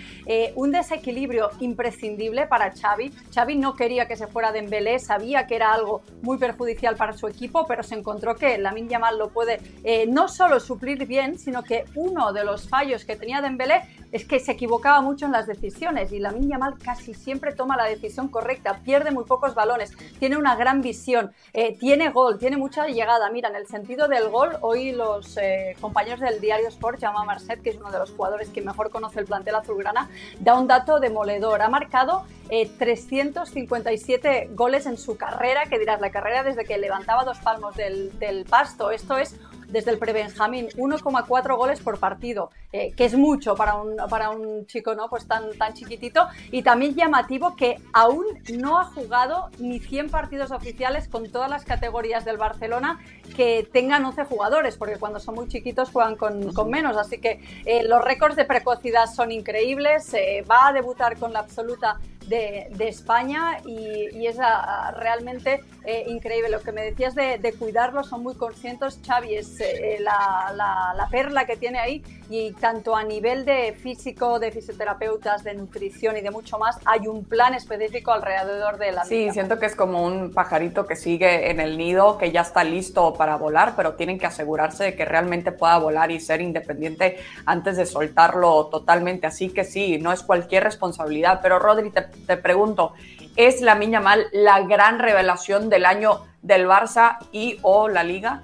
un 0.56 0.72
desequilibrio 0.72 1.50
imprescindible 1.60 2.48
para 2.48 2.72
Xavi. 2.72 3.12
Xavi 3.34 3.56
no 3.56 3.76
quería 3.76 4.08
que 4.08 4.16
se 4.16 4.28
fuera 4.28 4.52
de 4.52 4.60
Sabía 5.00 5.48
que 5.48 5.56
era 5.56 5.74
algo 5.74 6.02
muy 6.22 6.38
perjudicial 6.38 6.96
para 6.96 7.14
su 7.14 7.28
equipo, 7.28 7.66
pero 7.68 7.84
se 7.84 7.96
encontró 7.96 8.36
que 8.36 8.58
Lamin 8.58 8.88
Yamal 8.88 9.18
lo 9.18 9.30
puede 9.30 9.60
eh, 9.84 10.06
no 10.08 10.28
solo 10.28 10.60
suplir 10.60 11.06
bien, 11.06 11.38
sino 11.38 11.64
que 11.64 11.86
uno 11.96 12.34
de 12.34 12.46
los 12.46 12.70
fallos 12.70 13.06
que 13.06 13.16
tenía 13.16 13.42
Dembélé 13.42 13.82
es 14.12 14.26
que 14.26 14.40
se 14.40 14.54
equivocaba 14.54 15.02
mucho 15.02 15.26
en 15.26 15.32
las 15.32 15.48
decisiones 15.48 16.12
y 16.12 16.20
Lamin 16.20 16.50
Yamal 16.50 16.78
casi 16.78 17.14
siempre 17.14 17.54
toma 17.54 17.76
la 17.76 17.86
decisión 17.86 18.30
correcta, 18.30 18.80
pierde 18.84 19.12
muy 19.12 19.26
pocos 19.26 19.56
balones, 19.56 19.92
tiene 20.20 20.38
una 20.38 20.56
gran 20.56 20.82
visión, 20.82 21.34
eh, 21.54 21.78
tiene 21.78 22.10
gol, 22.10 22.38
tiene 22.38 22.58
mucha 22.58 22.88
llegada. 22.88 23.30
Mira, 23.30 23.50
en 23.50 23.56
el 23.56 23.68
sentido 23.68 24.08
del 24.08 24.30
gol, 24.30 24.58
hoy 24.62 24.92
los 24.92 25.38
eh, 25.38 25.76
compañeros 25.82 26.20
del 26.20 26.40
diario 26.40 26.68
Sport, 26.70 27.00
llama 27.00 27.26
Marcet, 27.26 27.62
que 27.62 27.72
es 27.72 27.78
uno 27.78 27.92
de 27.92 28.00
los 28.00 28.12
jugadores 28.12 28.50
que 28.50 28.62
mejor 28.62 28.90
conoce 28.90 29.20
el 29.20 29.26
plantel 29.26 29.56
azulgrana, 29.56 30.10
da 30.40 30.58
un 30.58 30.68
dato 30.68 31.00
demoledor. 31.00 31.62
Ha 31.62 31.70
marcado 31.70 32.24
357 32.50 34.50
goles 34.52 34.86
en 34.86 34.98
su 34.98 35.18
carrera, 35.18 35.66
que 35.66 35.80
dirás, 35.80 36.02
la 36.02 36.12
carrera 36.12 36.44
desde 36.44 36.66
que 36.66 36.78
levantaba 36.78 37.24
dos 37.24 37.40
palmos 37.40 37.76
del, 37.76 38.18
del 38.20 38.46
pasto. 38.46 38.92
Esto 38.92 39.18
es 39.18 39.36
desde 39.68 39.92
el 39.92 39.98
pre-Benjamín, 39.98 40.68
1,4 40.78 41.58
goles 41.58 41.80
por 41.80 42.00
partido, 42.00 42.52
eh, 42.72 42.94
que 42.96 43.06
es 43.06 43.16
mucho 43.16 43.56
para 43.56 43.76
un, 43.76 43.96
para 44.10 44.30
un 44.30 44.66
chico 44.66 44.96
¿no? 44.96 45.10
pues 45.10 45.28
tan, 45.28 45.52
tan 45.58 45.74
chiquitito. 45.74 46.28
Y 46.52 46.64
también 46.64 46.96
llamativo 46.96 47.56
que 47.56 47.78
aún 47.94 48.26
no 48.54 48.80
ha 48.80 48.86
jugado 48.86 49.50
ni 49.60 49.80
100 49.80 50.10
partidos 50.10 50.52
oficiales 50.52 51.08
con 51.08 51.30
todas 51.32 51.50
las 51.50 51.66
categorías 51.66 52.26
del 52.26 52.38
Barcelona 52.38 53.00
que 53.36 53.68
tengan 53.72 54.06
11 54.06 54.26
jugadores, 54.26 54.78
porque 54.78 54.98
cuando 54.98 55.20
son 55.20 55.36
muy 55.36 55.48
chiquitos 55.48 55.90
juegan 55.90 56.16
con, 56.16 56.54
con 56.54 56.70
menos. 56.70 56.98
Así 56.98 57.20
que 57.20 57.42
eh, 57.66 57.84
los 57.84 58.04
récords 58.04 58.36
de 58.36 58.46
precocidad 58.46 59.08
son 59.08 59.32
increíbles. 59.32 60.14
Eh, 60.14 60.44
va 60.50 60.68
a 60.68 60.74
debutar 60.74 61.18
con 61.18 61.34
la 61.34 61.40
absoluta 61.40 62.00
de, 62.28 62.88
España 62.88 63.60
y, 63.66 64.26
es 64.26 64.38
ah, 64.40 64.94
realmente 64.98 65.64
eh, 65.84 66.06
increíble. 66.08 66.50
Lo 66.50 66.62
que 66.62 66.72
me 66.72 66.82
decías 66.84 67.16
de, 67.16 67.56
cuidarlo, 67.58 68.04
son 68.04 68.24
muy 68.24 68.36
conscientes. 68.36 69.00
Xavi 69.06 69.36
es 69.36 69.55
eh, 69.62 69.98
la, 70.00 71.08
perla 71.12 71.46
que 71.46 71.56
tiene 71.56 71.80
ahí 71.80 72.04
y 72.30 72.52
tanto 72.54 72.96
a 72.96 73.04
nivel 73.04 73.46
de 73.46 73.74
físico, 73.74 74.40
de 74.40 74.52
fisioterapeutas, 74.52 75.44
de 75.44 75.54
nutrición 75.54 76.18
y 76.18 76.22
de 76.22 76.32
mucho 76.32 76.58
más, 76.58 76.80
hay 76.86 77.08
un 77.08 77.24
plan 77.24 77.54
específico 77.54 78.12
alrededor 78.12 78.78
de 78.78 78.92
la 78.92 79.06
Sí, 79.06 79.30
siento 79.32 79.60
que 79.60 79.68
es 79.68 79.76
como 79.76 80.04
un 80.04 80.34
pajarito 80.34 80.88
que 80.88 80.96
sigue 80.96 81.52
en 81.52 81.60
el 81.60 81.78
nido, 81.78 82.18
que 82.18 82.32
ya 82.32 82.42
está 82.42 82.64
listo 82.64 83.14
para 83.14 83.36
volar, 83.38 83.74
pero 83.76 83.94
tienen 83.94 84.18
que 84.18 84.26
asegurarse 84.26 84.84
de 84.84 84.96
que 84.96 85.06
realmente 85.06 85.52
pueda 85.52 85.78
volar 85.78 86.12
y 86.12 86.20
ser 86.20 86.42
independiente 86.42 87.18
antes 87.46 87.78
de 87.78 87.86
soltarlo 87.86 88.68
totalmente. 88.68 89.28
Así 89.28 89.50
que 89.50 89.64
sí, 89.64 90.00
no 90.00 90.12
es 90.12 90.24
cualquier 90.24 90.64
responsabilidad. 90.64 91.40
Pero 91.42 91.60
Rodri, 91.60 91.92
te, 91.92 92.02
te 92.02 92.38
pregunto, 92.38 92.94
¿es 93.36 93.62
la 93.62 93.76
Miña 93.76 94.02
Mal 94.02 94.26
la 94.32 94.62
gran 94.62 95.00
revelación 95.00 95.70
del 95.70 95.86
año 95.86 96.22
del 96.42 96.68
Barça 96.68 97.18
y 97.32 97.60
o 97.62 97.88
la 97.88 98.04
Liga? 98.04 98.42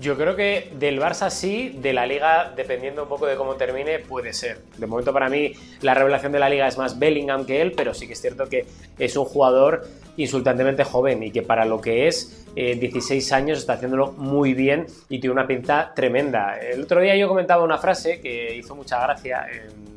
Yo 0.00 0.16
creo 0.16 0.36
que 0.36 0.70
del 0.78 1.00
Barça 1.00 1.30
sí, 1.30 1.76
de 1.80 1.92
la 1.92 2.06
Liga, 2.06 2.52
dependiendo 2.54 3.02
un 3.02 3.08
poco 3.08 3.26
de 3.26 3.36
cómo 3.36 3.54
termine, 3.54 3.98
puede 3.98 4.32
ser. 4.32 4.58
De 4.76 4.86
momento 4.86 5.12
para 5.12 5.28
mí 5.28 5.52
la 5.82 5.94
revelación 5.94 6.32
de 6.32 6.38
la 6.38 6.48
Liga 6.48 6.68
es 6.68 6.78
más 6.78 6.98
Bellingham 6.98 7.44
que 7.44 7.60
él, 7.60 7.72
pero 7.72 7.94
sí 7.94 8.06
que 8.06 8.12
es 8.12 8.20
cierto 8.20 8.48
que 8.48 8.66
es 8.98 9.16
un 9.16 9.24
jugador 9.24 9.86
insultantemente 10.16 10.84
joven 10.84 11.22
y 11.22 11.30
que 11.30 11.42
para 11.42 11.64
lo 11.64 11.80
que 11.80 12.08
es 12.08 12.46
16 12.54 13.30
eh, 13.30 13.34
años 13.34 13.58
está 13.58 13.74
haciéndolo 13.74 14.12
muy 14.12 14.54
bien 14.54 14.86
y 15.08 15.20
tiene 15.20 15.32
una 15.32 15.46
pinta 15.46 15.92
tremenda. 15.94 16.58
El 16.58 16.82
otro 16.82 17.00
día 17.00 17.16
yo 17.16 17.28
comentaba 17.28 17.64
una 17.64 17.78
frase 17.78 18.20
que 18.20 18.56
hizo 18.56 18.74
mucha 18.74 19.00
gracia 19.00 19.46
en 19.50 19.88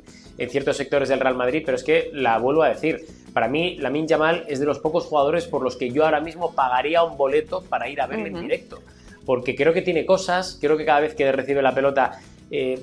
en 0.41 0.49
ciertos 0.49 0.77
sectores 0.77 1.07
del 1.09 1.19
Real 1.19 1.35
Madrid, 1.35 1.61
pero 1.63 1.77
es 1.77 1.83
que 1.83 2.09
la 2.13 2.39
vuelvo 2.39 2.63
a 2.63 2.69
decir. 2.69 3.05
Para 3.31 3.47
mí, 3.47 3.77
Lamin 3.77 4.07
Yamal 4.07 4.43
es 4.47 4.59
de 4.59 4.65
los 4.65 4.79
pocos 4.79 5.05
jugadores 5.05 5.45
por 5.45 5.61
los 5.61 5.77
que 5.77 5.91
yo 5.91 6.03
ahora 6.03 6.19
mismo 6.19 6.53
pagaría 6.53 7.03
un 7.03 7.15
boleto 7.15 7.63
para 7.63 7.87
ir 7.87 8.01
a 8.01 8.07
verle 8.07 8.29
en 8.29 8.41
directo. 8.41 8.81
Porque 9.31 9.55
creo 9.55 9.71
que 9.71 9.81
tiene 9.81 10.05
cosas, 10.05 10.57
creo 10.59 10.75
que 10.75 10.83
cada 10.83 10.99
vez 10.99 11.15
que 11.15 11.31
recibe 11.31 11.61
la 11.61 11.73
pelota 11.73 12.19
eh, 12.49 12.77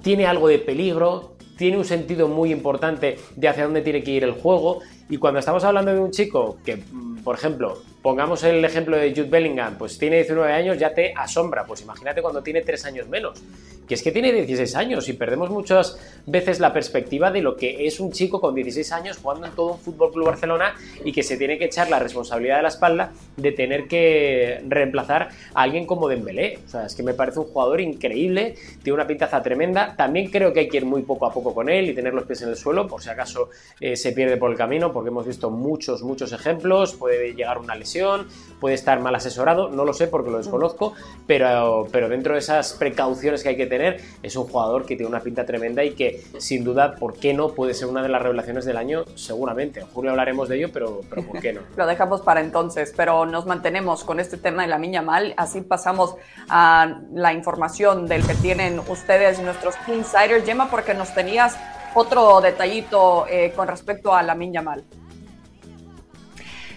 tiene 0.00 0.24
algo 0.24 0.48
de 0.48 0.58
peligro, 0.58 1.34
tiene 1.58 1.76
un 1.76 1.84
sentido 1.84 2.26
muy 2.26 2.50
importante 2.52 3.18
de 3.36 3.48
hacia 3.48 3.64
dónde 3.64 3.82
tiene 3.82 4.02
que 4.02 4.12
ir 4.12 4.24
el 4.24 4.32
juego. 4.32 4.80
Y 5.10 5.18
cuando 5.18 5.40
estamos 5.40 5.62
hablando 5.62 5.92
de 5.92 6.00
un 6.00 6.10
chico 6.10 6.56
que, 6.64 6.76
mm, 6.76 7.13
por 7.24 7.36
ejemplo, 7.36 7.82
pongamos 8.02 8.44
el 8.44 8.64
ejemplo 8.64 8.96
de 8.96 9.10
Jude 9.10 9.30
Bellingham, 9.30 9.78
pues 9.78 9.98
tiene 9.98 10.16
19 10.16 10.52
años, 10.52 10.78
ya 10.78 10.92
te 10.92 11.14
asombra. 11.16 11.64
Pues 11.64 11.80
imagínate 11.80 12.20
cuando 12.20 12.42
tiene 12.42 12.60
3 12.60 12.84
años 12.84 13.08
menos 13.08 13.42
que 13.86 13.94
es 13.94 14.02
que 14.02 14.12
tiene 14.12 14.32
16 14.32 14.74
años 14.76 15.08
y 15.08 15.12
perdemos 15.12 15.50
muchas 15.50 15.98
veces 16.26 16.60
la 16.60 16.72
perspectiva 16.72 17.30
de 17.30 17.42
lo 17.42 17.56
que 17.56 17.86
es 17.86 18.00
un 18.00 18.12
chico 18.12 18.40
con 18.40 18.54
16 18.54 18.92
años 18.92 19.18
jugando 19.18 19.46
en 19.46 19.52
todo 19.52 19.72
un 19.72 19.78
Fútbol 19.78 20.12
Club 20.12 20.26
Barcelona 20.26 20.74
y 21.04 21.12
que 21.12 21.22
se 21.22 21.36
tiene 21.36 21.58
que 21.58 21.66
echar 21.66 21.90
la 21.90 21.98
responsabilidad 21.98 22.56
de 22.56 22.62
la 22.62 22.68
espalda 22.68 23.12
de 23.36 23.52
tener 23.52 23.86
que 23.86 24.62
reemplazar 24.66 25.28
a 25.54 25.62
alguien 25.62 25.86
como 25.86 26.08
Dembélé. 26.08 26.58
O 26.66 26.68
sea, 26.68 26.86
es 26.86 26.94
que 26.94 27.02
me 27.02 27.14
parece 27.14 27.40
un 27.40 27.46
jugador 27.46 27.80
increíble, 27.80 28.54
tiene 28.82 28.94
una 28.94 29.06
pintaza 29.06 29.42
tremenda. 29.42 29.94
También 29.96 30.30
creo 30.30 30.52
que 30.52 30.60
hay 30.60 30.68
que 30.68 30.78
ir 30.78 30.86
muy 30.86 31.02
poco 31.02 31.26
a 31.26 31.32
poco 31.32 31.54
con 31.54 31.68
él 31.68 31.90
y 31.90 31.94
tener 31.94 32.14
los 32.14 32.24
pies 32.24 32.42
en 32.42 32.50
el 32.50 32.56
suelo 32.56 32.86
por 32.86 33.02
si 33.02 33.10
acaso 33.10 33.50
eh, 33.80 33.96
se 33.96 34.12
pierde 34.12 34.36
por 34.36 34.50
el 34.50 34.56
camino, 34.56 34.92
porque 34.92 35.08
hemos 35.08 35.26
visto 35.26 35.50
muchos, 35.50 36.02
muchos 36.02 36.32
ejemplos. 36.32 36.94
Puede 36.94 37.13
puede 37.14 37.34
llegar 37.34 37.58
una 37.58 37.74
lesión, 37.74 38.26
puede 38.60 38.74
estar 38.74 39.00
mal 39.00 39.14
asesorado, 39.14 39.68
no 39.68 39.84
lo 39.84 39.92
sé 39.92 40.06
porque 40.06 40.30
lo 40.30 40.38
desconozco, 40.38 40.94
pero, 41.26 41.86
pero 41.92 42.08
dentro 42.08 42.34
de 42.34 42.40
esas 42.40 42.72
precauciones 42.72 43.42
que 43.42 43.50
hay 43.50 43.56
que 43.56 43.66
tener, 43.66 44.00
es 44.22 44.36
un 44.36 44.46
jugador 44.46 44.86
que 44.86 44.96
tiene 44.96 45.08
una 45.08 45.20
pinta 45.20 45.44
tremenda 45.44 45.84
y 45.84 45.90
que 45.90 46.22
sin 46.38 46.64
duda, 46.64 46.96
¿por 46.96 47.14
qué 47.14 47.34
no? 47.34 47.48
Puede 47.48 47.74
ser 47.74 47.88
una 47.88 48.02
de 48.02 48.08
las 48.08 48.22
revelaciones 48.22 48.64
del 48.64 48.76
año, 48.76 49.04
seguramente. 49.14 49.80
En 49.80 49.86
julio 49.86 50.10
hablaremos 50.12 50.48
de 50.48 50.56
ello, 50.56 50.70
pero, 50.72 51.00
pero 51.08 51.26
¿por 51.26 51.40
qué 51.40 51.52
no? 51.52 51.60
lo 51.76 51.86
dejamos 51.86 52.22
para 52.22 52.40
entonces, 52.40 52.92
pero 52.96 53.26
nos 53.26 53.46
mantenemos 53.46 54.04
con 54.04 54.20
este 54.20 54.36
tema 54.36 54.62
de 54.62 54.68
la 54.68 54.78
Miña 54.78 55.02
Mal, 55.02 55.34
así 55.36 55.60
pasamos 55.60 56.16
a 56.48 57.00
la 57.12 57.32
información 57.32 58.06
del 58.06 58.26
que 58.26 58.34
tienen 58.34 58.80
ustedes, 58.88 59.40
nuestros 59.40 59.74
insiders, 59.88 60.44
Gemma, 60.44 60.70
porque 60.70 60.94
nos 60.94 61.14
tenías 61.14 61.58
otro 61.94 62.40
detallito 62.40 63.26
eh, 63.28 63.52
con 63.54 63.68
respecto 63.68 64.14
a 64.14 64.22
la 64.22 64.34
Miña 64.34 64.62
Mal. 64.62 64.84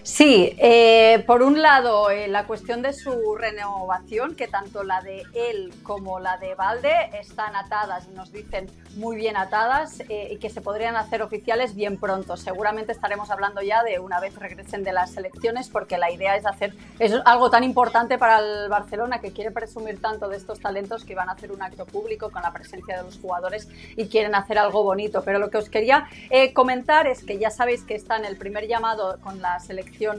Sí, 0.08 0.56
eh, 0.58 1.22
por 1.28 1.44
un 1.44 1.62
lado, 1.62 2.10
eh, 2.10 2.30
la 2.30 2.48
cuestión 2.48 2.82
de 2.82 2.94
su 2.94 3.36
renovación, 3.36 4.36
que 4.36 4.48
tanto 4.48 4.84
la 4.84 5.02
de 5.02 5.24
él 5.34 5.74
como 5.84 6.22
la 6.22 6.38
de 6.38 6.56
Valde 6.56 7.12
están 7.20 7.58
atadas 7.58 8.08
nos 8.16 8.32
dicen 8.32 8.72
muy 8.96 9.18
bien 9.18 9.36
atadas 9.36 10.00
eh, 10.08 10.30
y 10.32 10.38
que 10.38 10.50
se 10.50 10.62
podrían 10.62 10.96
hacer 10.96 11.22
oficiales 11.22 11.76
bien 11.76 11.98
pronto. 11.98 12.38
Seguramente 12.38 12.94
estaremos 12.94 13.30
hablando 13.32 13.62
ya 13.62 13.84
de 13.84 14.00
una 14.00 14.22
vez 14.22 14.34
regresen 14.38 14.86
de 14.86 14.94
las 14.94 15.18
elecciones, 15.18 15.68
porque 15.68 15.98
la 15.98 16.10
idea 16.10 16.38
es 16.38 16.46
hacer 16.46 16.74
es 17.00 17.14
algo 17.26 17.50
tan 17.50 17.66
importante 17.66 18.18
para 18.18 18.40
el 18.40 18.70
Barcelona 18.70 19.20
que 19.20 19.34
quiere 19.34 19.52
presumir 19.52 20.00
tanto 20.00 20.30
de 20.30 20.38
estos 20.38 20.62
talentos 20.62 21.04
que 21.04 21.16
van 21.16 21.28
a 21.28 21.34
hacer 21.34 21.52
un 21.52 21.62
acto 21.62 21.86
público 21.86 22.32
con 22.32 22.44
la 22.44 22.54
presencia 22.54 22.96
de 22.96 23.04
los 23.04 23.20
jugadores 23.20 23.68
y 23.98 24.08
quieren 24.08 24.36
hacer 24.36 24.58
algo 24.58 24.84
bonito. 24.84 25.22
Pero 25.26 25.38
lo 25.38 25.50
que 25.50 25.58
os 25.58 25.70
quería 25.70 26.08
comentar 26.54 27.08
es 27.08 27.26
que 27.26 27.38
ya 27.38 27.50
sabéis 27.50 27.84
que 27.84 27.96
está 27.96 28.16
en 28.16 28.24
el 28.24 28.38
primer 28.38 28.68
llamado 28.70 29.20
con 29.22 29.42
la 29.42 29.60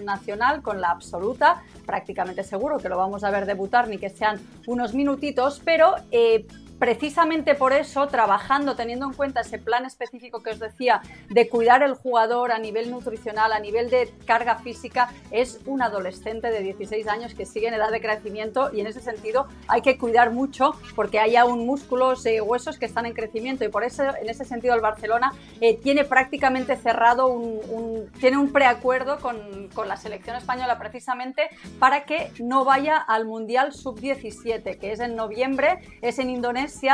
nacional 0.05 0.63
con 0.63 0.81
la 0.81 0.91
absoluta, 0.91 1.63
prácticamente 1.87 2.43
seguro 2.45 2.79
que 2.79 2.89
lo 2.89 2.97
vamos 2.97 3.25
a 3.25 3.31
ver 3.31 3.47
debutar 3.47 3.89
ni 3.89 3.99
que 3.99 4.11
sean 4.11 4.41
unos 4.67 4.95
minutitos, 4.95 5.61
pero 5.65 5.95
eh, 6.11 6.47
precisamente 6.79 7.55
por 7.55 7.73
eso, 7.73 8.07
trabajando, 8.09 8.77
teniendo 8.77 9.07
en 9.07 9.13
cuenta 9.13 9.41
ese 9.41 9.59
plan 9.59 9.85
específico 9.85 10.43
que 10.43 10.51
os 10.51 10.59
decía 10.59 11.03
de 11.29 11.49
cuidar 11.49 11.83
el 11.83 11.95
jugador 11.95 12.53
a 12.53 12.59
nivel 12.59 12.91
nutricional, 12.91 13.53
a 13.53 13.59
nivel 13.59 13.91
de 13.91 14.13
carga 14.27 14.57
física, 14.57 15.11
es 15.31 15.61
un 15.67 15.83
adolescente 15.83 16.51
de 16.51 16.61
16 16.61 17.09
años 17.09 17.35
que 17.35 17.47
sigue 17.47 17.69
en 17.69 17.75
edad 17.75 17.91
de 17.91 18.01
crecimiento 18.01 18.71
y 18.73 18.81
en 18.81 18.87
ese 18.87 19.01
sentido 19.01 19.47
hay 19.67 19.83
que 19.83 19.99
cuidar 19.99 20.31
mucho 20.31 20.73
porque 20.95 21.19
hay 21.19 21.37
aún 21.37 21.67
músculos 21.67 22.25
y 22.27 22.41
huesos 22.41 22.79
que 22.79 22.87
están 22.87 23.07
en 23.07 23.15
crecimiento 23.15 23.65
y 23.65 23.69
por 23.69 23.85
eso, 23.85 24.05
en 24.21 24.29
ese 24.29 24.45
sentido, 24.45 24.75
el 24.75 24.81
Barcelona 24.81 25.33
eh, 25.61 25.77
tiene 25.77 26.05
prácticamente 26.05 26.77
cerrado 26.77 27.29
un, 27.29 28.11
tiene 28.21 28.37
un 28.37 28.53
preacuerdo 28.53 29.19
con, 29.19 29.69
con 29.75 29.89
la 29.89 29.97
selección 29.97 30.37
española 30.37 30.79
precisamente 30.79 31.49
para 31.79 32.05
que 32.05 32.31
no 32.39 32.65
vaya 32.65 32.97
al 32.97 33.25
Mundial 33.25 33.73
Sub-17, 33.73 34.79
que 34.79 34.93
es 34.93 35.01
en 35.01 35.17
noviembre, 35.17 35.81
es 36.03 36.19
en 36.19 36.31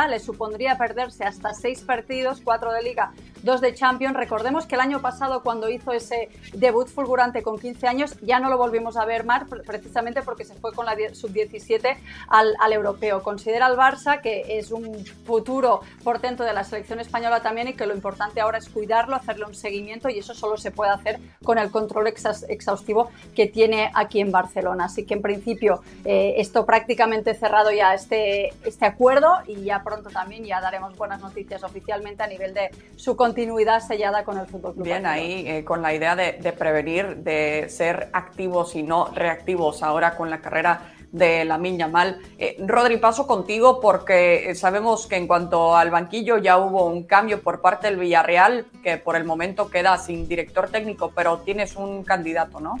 Le 0.07 0.19
supondría 0.19 0.77
perderse 0.77 1.25
hasta 1.25 1.53
seis 1.53 1.81
partidos, 1.81 2.39
cuatro 2.41 2.71
de 2.71 2.81
Liga, 2.81 3.11
dos 3.45 3.61
de 3.61 3.73
Champions. 3.73 4.17
Recordemos 4.17 4.65
que 4.65 4.75
el 4.75 4.81
año 4.81 5.01
pasado, 5.01 5.43
cuando 5.43 5.69
hizo 5.69 5.91
ese 5.91 6.29
debut 6.53 6.89
fulgurante 6.89 7.43
con 7.43 7.59
15 7.59 7.87
años, 7.87 8.17
ya 8.21 8.39
no 8.39 8.49
lo 8.49 8.57
volvimos 8.57 8.97
a 8.97 9.05
ver 9.05 9.23
más, 9.23 9.43
precisamente 9.65 10.23
porque 10.23 10.43
se 10.43 10.55
fue 10.55 10.73
con 10.73 10.85
la 10.85 10.95
sub-17 11.13 11.97
al, 12.27 12.55
al, 12.59 12.73
europeo. 12.73 13.21
Considera 13.21 13.67
el 13.67 13.77
Barça 13.77 14.19
que 14.21 14.57
es 14.57 14.71
un 14.71 15.05
futuro 15.25 15.81
portento 16.03 16.43
de 16.43 16.53
la 16.53 16.63
selección 16.63 16.99
española 16.99 17.41
también 17.41 17.67
y 17.67 17.73
que 17.73 17.85
lo 17.85 17.93
importante 17.93 18.41
ahora 18.41 18.57
es 18.57 18.67
cuidarlo, 18.67 19.15
hacerle 19.15 19.45
un 19.45 19.53
seguimiento 19.53 20.09
y 20.09 20.17
eso 20.17 20.33
solo 20.33 20.57
se 20.57 20.71
puede 20.71 20.91
hacer 20.91 21.19
con 21.43 21.59
el 21.59 21.69
control 21.69 22.07
exhaustivo 22.07 23.11
que 23.35 23.47
tiene 23.47 23.91
aquí 23.93 24.19
en 24.19 24.31
Barcelona. 24.31 24.85
Así 24.85 25.05
que 25.05 25.13
en 25.13 25.21
principio 25.21 25.83
eh, 26.03 26.35
esto 26.37 26.65
prácticamente 26.65 27.35
cerrado 27.35 27.71
ya 27.71 27.93
este, 27.93 28.49
este 28.63 28.85
acuerdo 28.85 29.37
y 29.45 29.65
ya 29.65 29.83
pronto 29.83 30.09
también 30.09 30.43
ya 30.45 30.59
daremos 30.61 30.97
buenas 30.97 31.21
noticias 31.21 31.63
oficialmente 31.63 32.23
a 32.23 32.27
nivel 32.27 32.53
de 32.53 32.71
su 32.95 33.15
continuidad 33.35 33.81
sellada 33.81 34.23
con 34.23 34.37
el 34.37 34.47
Fútbol 34.47 34.73
Club. 34.75 34.85
Bien, 34.85 35.05
ahí 35.05 35.43
eh, 35.45 35.65
con 35.65 35.81
la 35.81 35.93
idea 35.93 36.15
de, 36.15 36.53
prevenir, 36.57 37.17
de 37.17 37.67
ser 37.67 38.07
activos 38.13 38.75
y 38.75 38.83
no 38.83 39.11
reactivos 39.13 39.83
ahora 39.83 40.15
con 40.15 40.29
la 40.29 40.39
carrera 40.39 40.93
de 41.11 41.43
la 41.43 41.57
Miña 41.57 41.89
Mal. 41.89 42.21
Eh, 42.37 42.55
Rodri, 42.65 42.95
paso 42.95 43.27
contigo 43.27 43.81
porque 43.81 44.51
eh, 44.51 44.55
sabemos 44.55 45.05
que 45.07 45.17
en 45.17 45.27
cuanto 45.27 45.75
al 45.75 45.91
banquillo 45.91 46.37
ya 46.37 46.57
hubo 46.57 46.85
un 46.85 47.03
cambio 47.03 47.41
por 47.41 47.59
parte 47.59 47.87
del 47.87 47.97
Villarreal, 47.97 48.67
que 48.81 48.97
por 48.97 49.17
el 49.17 49.25
momento 49.25 49.69
queda 49.69 49.97
sin 49.97 50.29
director 50.29 50.69
técnico, 50.69 51.11
pero 51.13 51.39
tienes 51.39 51.75
un 51.75 52.05
candidato, 52.05 52.61
¿no? 52.61 52.79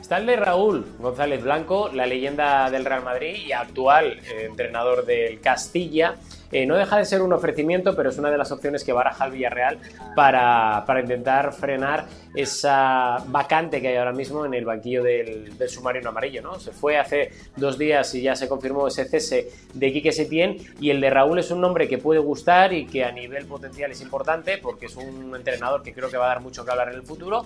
Está 0.00 0.18
el 0.18 0.26
de 0.26 0.36
Raúl 0.36 0.86
González 1.00 1.42
Blanco, 1.42 1.88
la 1.92 2.06
leyenda 2.06 2.70
del 2.70 2.84
Real 2.84 3.02
Madrid 3.02 3.34
y 3.46 3.52
actual 3.52 4.20
eh, 4.20 4.44
entrenador 4.44 5.04
del 5.04 5.40
Castilla. 5.40 6.14
Eh, 6.52 6.66
no 6.66 6.76
deja 6.76 6.98
de 6.98 7.06
ser 7.06 7.22
un 7.22 7.32
ofrecimiento, 7.32 7.96
pero 7.96 8.10
es 8.10 8.18
una 8.18 8.30
de 8.30 8.36
las 8.36 8.52
opciones 8.52 8.84
que 8.84 8.92
baraja 8.92 9.24
el 9.24 9.32
Villarreal 9.32 9.78
para, 10.14 10.84
para 10.86 11.00
intentar 11.00 11.52
frenar 11.54 12.06
esa 12.34 13.18
vacante 13.26 13.80
que 13.80 13.88
hay 13.88 13.96
ahora 13.96 14.12
mismo 14.12 14.44
en 14.44 14.52
el 14.52 14.66
banquillo 14.66 15.02
del, 15.02 15.56
del, 15.56 15.68
submarino 15.68 16.10
amarillo. 16.10 16.42
¿no? 16.42 16.60
Se 16.60 16.72
fue 16.72 16.98
hace 16.98 17.30
dos 17.56 17.78
días 17.78 18.14
y 18.14 18.22
ya 18.22 18.36
se 18.36 18.48
confirmó 18.48 18.86
ese 18.86 19.06
cese 19.06 19.50
de 19.72 19.92
Quique 19.92 20.12
Setién 20.12 20.58
y 20.78 20.90
el 20.90 21.00
de 21.00 21.08
Raúl 21.08 21.38
es 21.38 21.50
un 21.50 21.60
nombre 21.60 21.88
que 21.88 21.96
puede 21.96 22.20
gustar 22.20 22.72
y 22.74 22.86
que 22.86 23.04
a 23.04 23.12
nivel 23.12 23.46
potencial 23.46 23.90
es 23.90 24.02
importante 24.02 24.58
porque 24.58 24.86
es 24.86 24.96
un 24.96 25.34
entrenador 25.34 25.82
que 25.82 25.94
creo 25.94 26.10
que 26.10 26.18
va 26.18 26.26
a 26.26 26.28
dar 26.28 26.40
mucho 26.40 26.64
que 26.64 26.70
hablar 26.70 26.88
en 26.90 26.96
el 26.96 27.02
futuro 27.02 27.44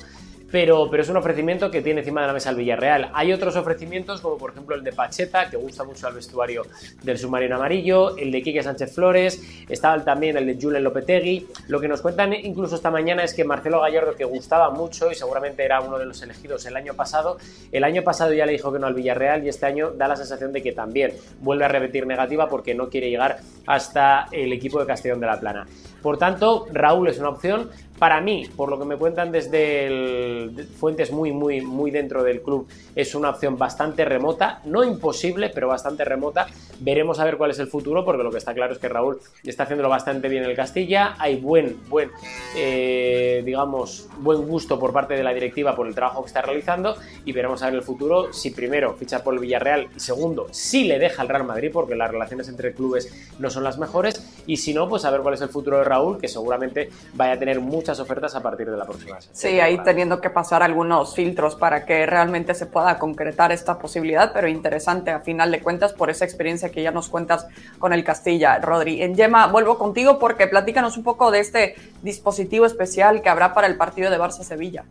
pero, 0.56 0.90
es 0.90 1.10
un 1.10 1.18
ofrecimiento 1.18 1.70
que 1.70 1.82
tiene 1.82 2.00
encima 2.00 2.22
de 2.22 2.28
la 2.28 2.32
mesa 2.32 2.48
el 2.48 2.56
Villarreal. 2.56 3.10
Hay 3.12 3.30
otros 3.30 3.56
ofrecimientos, 3.56 4.22
como 4.22 4.38
por 4.38 4.52
ejemplo 4.52 4.74
el 4.74 4.82
de 4.82 4.90
Pacheta, 4.90 5.50
que 5.50 5.58
gusta 5.58 5.84
mucho 5.84 6.06
al 6.06 6.14
vestuario 6.14 6.62
del 7.02 7.18
submarino 7.18 7.56
amarillo, 7.56 8.16
el 8.16 8.32
de 8.32 8.40
Quique 8.40 8.62
Sánchez 8.62 8.94
Flores, 8.94 9.38
estaba 9.68 10.02
también 10.02 10.34
el 10.38 10.46
de 10.46 10.58
Julen 10.58 10.82
Lopetegui. 10.82 11.46
Lo 11.68 11.78
que 11.78 11.88
nos 11.88 12.00
cuentan 12.00 12.32
incluso 12.32 12.76
esta 12.76 12.90
mañana 12.90 13.22
es 13.22 13.34
que 13.34 13.44
Marcelo 13.44 13.82
Gallardo, 13.82 14.16
que 14.16 14.24
gustaba 14.24 14.70
mucho 14.70 15.12
y 15.12 15.14
seguramente 15.14 15.62
era 15.62 15.82
uno 15.82 15.98
de 15.98 16.06
los 16.06 16.22
elegidos 16.22 16.64
el 16.64 16.74
año 16.74 16.94
pasado, 16.94 17.36
el 17.70 17.84
año 17.84 18.00
pasado 18.00 18.32
ya 18.32 18.46
le 18.46 18.52
dijo 18.52 18.72
que 18.72 18.78
no 18.78 18.86
al 18.86 18.94
Villarreal 18.94 19.44
y 19.44 19.50
este 19.50 19.66
año 19.66 19.90
da 19.90 20.08
la 20.08 20.16
sensación 20.16 20.54
de 20.54 20.62
que 20.62 20.72
también 20.72 21.12
vuelve 21.40 21.66
a 21.66 21.68
repetir 21.68 22.06
negativa 22.06 22.48
porque 22.48 22.74
no 22.74 22.88
quiere 22.88 23.10
llegar 23.10 23.40
hasta 23.66 24.28
el 24.32 24.54
equipo 24.54 24.80
de 24.80 24.86
Castellón 24.86 25.20
de 25.20 25.26
la 25.26 25.38
Plana. 25.38 25.66
Por 26.06 26.18
tanto, 26.18 26.66
Raúl 26.72 27.08
es 27.08 27.18
una 27.18 27.30
opción, 27.30 27.68
para 27.98 28.20
mí, 28.20 28.48
por 28.56 28.70
lo 28.70 28.78
que 28.78 28.84
me 28.84 28.96
cuentan 28.96 29.32
desde 29.32 30.50
fuentes 30.78 31.10
muy, 31.10 31.32
muy, 31.32 31.60
muy 31.60 31.90
dentro 31.90 32.22
del 32.22 32.42
club, 32.42 32.68
es 32.94 33.14
una 33.14 33.30
opción 33.30 33.56
bastante 33.56 34.04
remota, 34.04 34.60
no 34.64 34.84
imposible, 34.84 35.50
pero 35.54 35.68
bastante 35.68 36.04
remota. 36.04 36.46
Veremos 36.78 37.18
a 37.20 37.24
ver 37.24 37.38
cuál 37.38 37.52
es 37.52 37.58
el 37.58 37.68
futuro, 37.68 38.04
porque 38.04 38.22
lo 38.22 38.30
que 38.30 38.38
está 38.38 38.52
claro 38.52 38.74
es 38.74 38.78
que 38.78 38.88
Raúl 38.88 39.18
está 39.44 39.62
haciéndolo 39.62 39.88
bastante 39.88 40.28
bien 40.28 40.44
en 40.44 40.50
el 40.50 40.56
Castilla. 40.56 41.14
Hay 41.18 41.36
buen, 41.36 41.78
buen, 41.88 42.10
eh, 42.54 43.42
digamos, 43.44 44.08
buen 44.18 44.46
gusto 44.46 44.78
por 44.78 44.92
parte 44.92 45.14
de 45.14 45.24
la 45.24 45.32
directiva 45.32 45.74
por 45.74 45.86
el 45.86 45.94
trabajo 45.94 46.22
que 46.22 46.26
está 46.26 46.42
realizando 46.42 46.96
y 47.24 47.32
veremos 47.32 47.62
a 47.62 47.66
ver 47.66 47.76
el 47.76 47.82
futuro 47.82 48.32
si 48.32 48.50
primero 48.50 48.94
ficha 48.94 49.24
por 49.24 49.34
el 49.34 49.40
Villarreal 49.40 49.88
y 49.96 50.00
segundo 50.00 50.48
si 50.50 50.84
le 50.84 50.98
deja 50.98 51.22
el 51.22 51.28
Real 51.28 51.44
Madrid, 51.44 51.70
porque 51.72 51.94
las 51.94 52.10
relaciones 52.10 52.48
entre 52.48 52.74
clubes 52.74 53.10
no 53.38 53.48
son 53.48 53.64
las 53.64 53.78
mejores 53.78 54.22
y 54.46 54.58
si 54.58 54.74
no, 54.74 54.88
pues 54.88 55.04
a 55.04 55.10
ver 55.10 55.22
cuál 55.22 55.34
es 55.34 55.40
el 55.40 55.48
futuro 55.48 55.78
de 55.78 55.84
Raúl, 55.84 56.18
que 56.18 56.28
seguramente 56.28 56.90
vaya 57.14 57.32
a 57.32 57.38
tener 57.38 57.60
mucho 57.60 57.85
muchas 57.86 58.00
ofertas 58.00 58.34
a 58.34 58.42
partir 58.42 58.68
de 58.68 58.76
la 58.76 58.84
próxima 58.84 59.20
semana. 59.20 59.38
Sí, 59.38 59.60
ahí 59.60 59.78
teniendo 59.84 60.20
que 60.20 60.28
pasar 60.28 60.60
algunos 60.64 61.14
filtros 61.14 61.54
para 61.54 61.86
que 61.86 62.04
realmente 62.04 62.52
se 62.52 62.66
pueda 62.66 62.98
concretar 62.98 63.52
esta 63.52 63.78
posibilidad, 63.78 64.32
pero 64.32 64.48
interesante 64.48 65.12
a 65.12 65.20
final 65.20 65.52
de 65.52 65.60
cuentas 65.60 65.92
por 65.92 66.10
esa 66.10 66.24
experiencia 66.24 66.70
que 66.70 66.82
ya 66.82 66.90
nos 66.90 67.08
cuentas 67.08 67.46
con 67.78 67.92
el 67.92 68.02
Castilla, 68.02 68.58
Rodri. 68.58 69.02
En 69.02 69.14
Yema, 69.14 69.46
vuelvo 69.46 69.78
contigo 69.78 70.18
porque 70.18 70.48
platícanos 70.48 70.96
un 70.96 71.04
poco 71.04 71.30
de 71.30 71.38
este 71.38 71.76
dispositivo 72.02 72.66
especial 72.66 73.22
que 73.22 73.28
habrá 73.28 73.54
para 73.54 73.68
el 73.68 73.76
partido 73.76 74.10
de 74.10 74.18
Barça-Sevilla. 74.18 74.82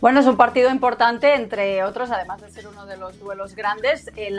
Bueno, 0.00 0.20
es 0.20 0.26
un 0.26 0.36
partido 0.36 0.70
importante, 0.70 1.34
entre 1.34 1.82
otros, 1.82 2.12
además 2.12 2.40
de 2.40 2.48
ser 2.50 2.68
uno 2.68 2.86
de 2.86 2.96
los 2.96 3.18
duelos 3.18 3.56
grandes. 3.56 4.08
El, 4.14 4.38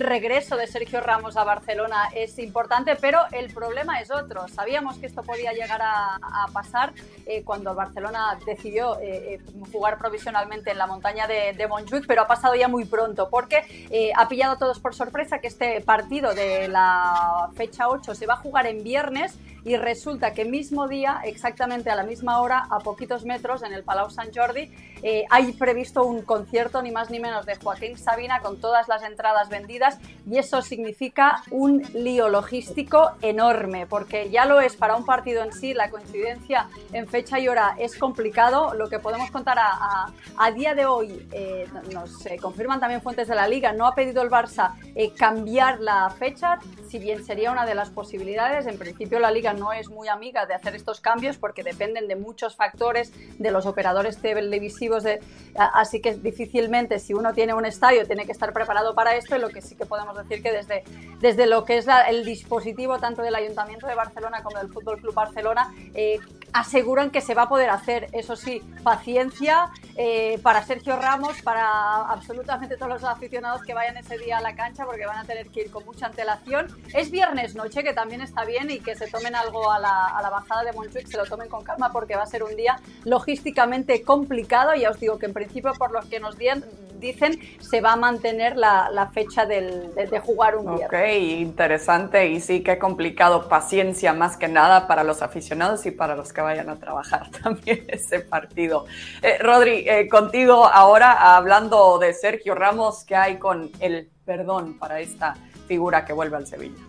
regreso 0.00 0.58
de 0.58 0.66
Sergio 0.66 1.00
Ramos 1.00 1.38
a 1.38 1.44
Barcelona 1.44 2.10
es 2.14 2.38
importante, 2.38 2.94
pero 2.94 3.20
el 3.32 3.50
problema 3.54 4.00
es 4.02 4.10
otro. 4.10 4.46
Sabíamos 4.48 4.98
que 4.98 5.06
esto 5.06 5.22
podía 5.22 5.52
llegar 5.54 5.80
a, 5.82 6.18
pasar 6.52 6.92
eh, 7.24 7.42
cuando 7.42 7.74
Barcelona 7.74 8.38
decidió 8.44 8.98
eh, 9.00 9.34
eh, 9.34 9.40
jugar 9.72 9.96
provisionalmente 9.96 10.72
en 10.72 10.78
la 10.78 10.86
montaña 10.86 11.26
de, 11.26 11.54
de, 11.54 11.66
Montjuic, 11.66 12.06
pero 12.06 12.22
ha 12.22 12.26
pasado 12.26 12.54
ya 12.54 12.68
muy 12.68 12.84
pronto, 12.84 13.30
porque 13.30 14.12
ha 14.14 14.28
pillado 14.28 14.54
a 14.54 14.58
todos 14.58 14.78
por 14.78 14.94
sorpresa 14.94 15.38
que 15.38 15.48
este 15.48 15.80
partido 15.80 16.34
de 16.34 16.68
la 16.68 17.48
fecha 17.54 17.88
8 17.88 18.14
se 18.14 18.26
va 18.26 18.34
a 18.34 18.38
jugar 18.38 18.66
en 18.66 18.84
viernes 18.84 19.38
y 19.68 19.76
resulta 19.76 20.32
que 20.32 20.46
mismo 20.46 20.88
día, 20.88 21.20
exactamente 21.24 21.90
a 21.90 21.94
la 21.94 22.02
misma 22.02 22.40
hora, 22.40 22.66
a 22.70 22.78
poquitos 22.78 23.26
metros, 23.26 23.62
en 23.62 23.74
el 23.74 23.84
Palau 23.84 24.08
Sant 24.08 24.34
Jordi, 24.34 24.72
eh, 25.02 25.24
hay 25.30 25.52
previsto 25.52 26.04
un 26.04 26.22
concierto 26.22 26.80
ni 26.80 26.90
más 26.90 27.10
ni 27.10 27.20
menos 27.20 27.44
de 27.44 27.54
Joaquín 27.56 27.98
Sabina 27.98 28.40
con 28.40 28.60
todas 28.60 28.88
las 28.88 29.02
entradas 29.02 29.48
vendidas 29.48 29.98
y 30.28 30.38
eso 30.38 30.62
significa 30.62 31.42
un 31.50 31.82
lío 31.92 32.30
logístico 32.30 33.12
enorme, 33.20 33.86
porque 33.86 34.30
ya 34.30 34.46
lo 34.46 34.60
es 34.60 34.74
para 34.74 34.96
un 34.96 35.04
partido 35.04 35.44
en 35.44 35.52
sí, 35.52 35.74
la 35.74 35.90
coincidencia 35.90 36.68
en 36.94 37.06
fecha 37.06 37.38
y 37.38 37.48
hora 37.48 37.76
es 37.78 37.96
complicado. 37.98 38.72
Lo 38.72 38.88
que 38.88 38.98
podemos 38.98 39.30
contar 39.30 39.58
a, 39.58 40.06
a, 40.38 40.50
día 40.50 40.74
de 40.74 40.86
hoy, 40.86 41.28
eh, 41.32 41.66
nos 41.92 42.24
eh, 42.24 42.38
confirman 42.40 42.80
también 42.80 43.02
fuentes 43.02 43.28
de 43.28 43.34
la 43.34 43.46
liga, 43.46 43.72
no 43.72 43.86
ha 43.86 43.94
pedido 43.94 44.22
el 44.22 44.30
Barça 44.30 44.72
cambiar 45.16 45.80
la 45.80 46.10
fecha, 46.10 46.58
si 46.88 46.98
bien 46.98 47.24
sería 47.24 47.52
una 47.52 47.66
de 47.66 47.74
las 47.74 47.90
posibilidades. 47.90 48.66
En 48.66 48.78
principio 48.78 49.18
la 49.18 49.30
liga 49.30 49.52
no 49.52 49.57
es 49.72 49.88
muy 49.88 50.08
amiga 50.08 50.46
de 50.46 50.54
hacer 50.54 50.74
estos 50.74 51.00
cambios 51.00 51.36
porque 51.36 51.62
dependen 51.62 52.08
de 52.08 52.16
muchos 52.16 52.56
factores, 52.56 53.12
de 53.38 53.50
los 53.50 53.66
operadores 53.66 54.18
televisivos, 54.18 55.02
de, 55.02 55.20
así 55.56 56.00
que 56.00 56.14
difícilmente 56.14 56.98
si 56.98 57.14
uno 57.14 57.32
tiene 57.34 57.54
un 57.54 57.64
estadio 57.64 58.06
tiene 58.06 58.24
que 58.26 58.32
estar 58.32 58.52
preparado 58.52 58.94
para 58.94 59.16
esto 59.16 59.36
y 59.36 59.38
lo 59.38 59.48
que 59.48 59.60
sí 59.60 59.76
que 59.76 59.86
podemos 59.86 60.16
decir 60.16 60.42
que 60.42 60.52
desde, 60.52 60.84
desde 61.20 61.46
lo 61.46 61.64
que 61.64 61.78
es 61.78 61.86
el 62.08 62.24
dispositivo 62.24 62.98
tanto 62.98 63.22
del 63.22 63.34
Ayuntamiento 63.34 63.86
de 63.86 63.94
Barcelona 63.94 64.42
como 64.42 64.58
del 64.58 64.68
Fútbol 64.68 65.00
Club 65.00 65.14
Barcelona 65.14 65.72
eh, 65.94 66.18
aseguran 66.52 67.10
que 67.10 67.20
se 67.20 67.34
va 67.34 67.42
a 67.42 67.48
poder 67.48 67.70
hacer. 67.70 68.08
Eso 68.12 68.36
sí, 68.36 68.62
paciencia 68.82 69.70
eh, 69.96 70.38
para 70.42 70.62
Sergio 70.64 70.96
Ramos, 70.96 71.40
para 71.42 72.06
absolutamente 72.10 72.76
todos 72.76 72.92
los 72.92 73.04
aficionados 73.04 73.62
que 73.62 73.74
vayan 73.74 73.96
ese 73.96 74.18
día 74.18 74.38
a 74.38 74.40
la 74.40 74.54
cancha 74.54 74.84
porque 74.84 75.06
van 75.06 75.18
a 75.18 75.24
tener 75.24 75.48
que 75.48 75.62
ir 75.62 75.70
con 75.70 75.84
mucha 75.84 76.06
antelación. 76.06 76.68
Es 76.94 77.10
viernes 77.10 77.54
noche, 77.54 77.82
que 77.82 77.92
también 77.92 78.20
está 78.20 78.44
bien 78.44 78.70
y 78.70 78.80
que 78.80 78.94
se 78.94 79.08
tomen 79.08 79.34
a 79.70 79.78
la, 79.78 80.06
a 80.06 80.22
la 80.22 80.30
bajada 80.30 80.64
de 80.64 80.72
Montjuic, 80.72 81.06
se 81.06 81.16
lo 81.16 81.24
tomen 81.24 81.48
con 81.48 81.64
calma 81.64 81.90
porque 81.92 82.16
va 82.16 82.22
a 82.22 82.26
ser 82.26 82.42
un 82.42 82.54
día 82.56 82.80
logísticamente 83.04 84.02
complicado. 84.02 84.74
Ya 84.74 84.90
os 84.90 85.00
digo 85.00 85.18
que 85.18 85.26
en 85.26 85.32
principio 85.32 85.72
por 85.74 85.92
lo 85.92 86.00
que 86.08 86.20
nos 86.20 86.36
dicen 86.36 87.38
se 87.60 87.80
va 87.80 87.92
a 87.92 87.96
mantener 87.96 88.56
la, 88.56 88.90
la 88.90 89.08
fecha 89.08 89.46
del, 89.46 89.94
de, 89.94 90.20
jugar 90.20 90.56
un 90.56 90.76
día. 90.76 90.86
Ok, 90.86 90.94
interesante 91.18 92.28
y 92.28 92.40
sí, 92.40 92.62
qué 92.62 92.78
complicado. 92.78 93.48
Paciencia 93.48 94.12
más 94.12 94.36
que 94.36 94.48
nada 94.48 94.86
para 94.86 95.04
los 95.04 95.22
aficionados 95.22 95.86
y 95.86 95.90
para 95.90 96.16
los 96.16 96.32
que 96.32 96.40
vayan 96.40 96.68
a 96.68 96.76
trabajar 96.76 97.30
también 97.42 97.84
ese 97.88 98.20
partido. 98.20 98.86
Eh, 99.22 99.38
Rodri, 99.38 99.84
eh, 99.88 100.08
contigo 100.08 100.66
ahora 100.66 101.36
hablando 101.36 101.98
de 101.98 102.12
Sergio 102.14 102.54
Ramos, 102.54 103.04
¿qué 103.04 103.16
hay 103.16 103.38
con 103.38 103.70
el 103.80 104.10
perdón 104.24 104.78
para 104.78 105.00
esta 105.00 105.34
figura 105.66 106.04
que 106.04 106.12
vuelve 106.12 106.36
al 106.36 106.46
Sevilla? 106.46 106.87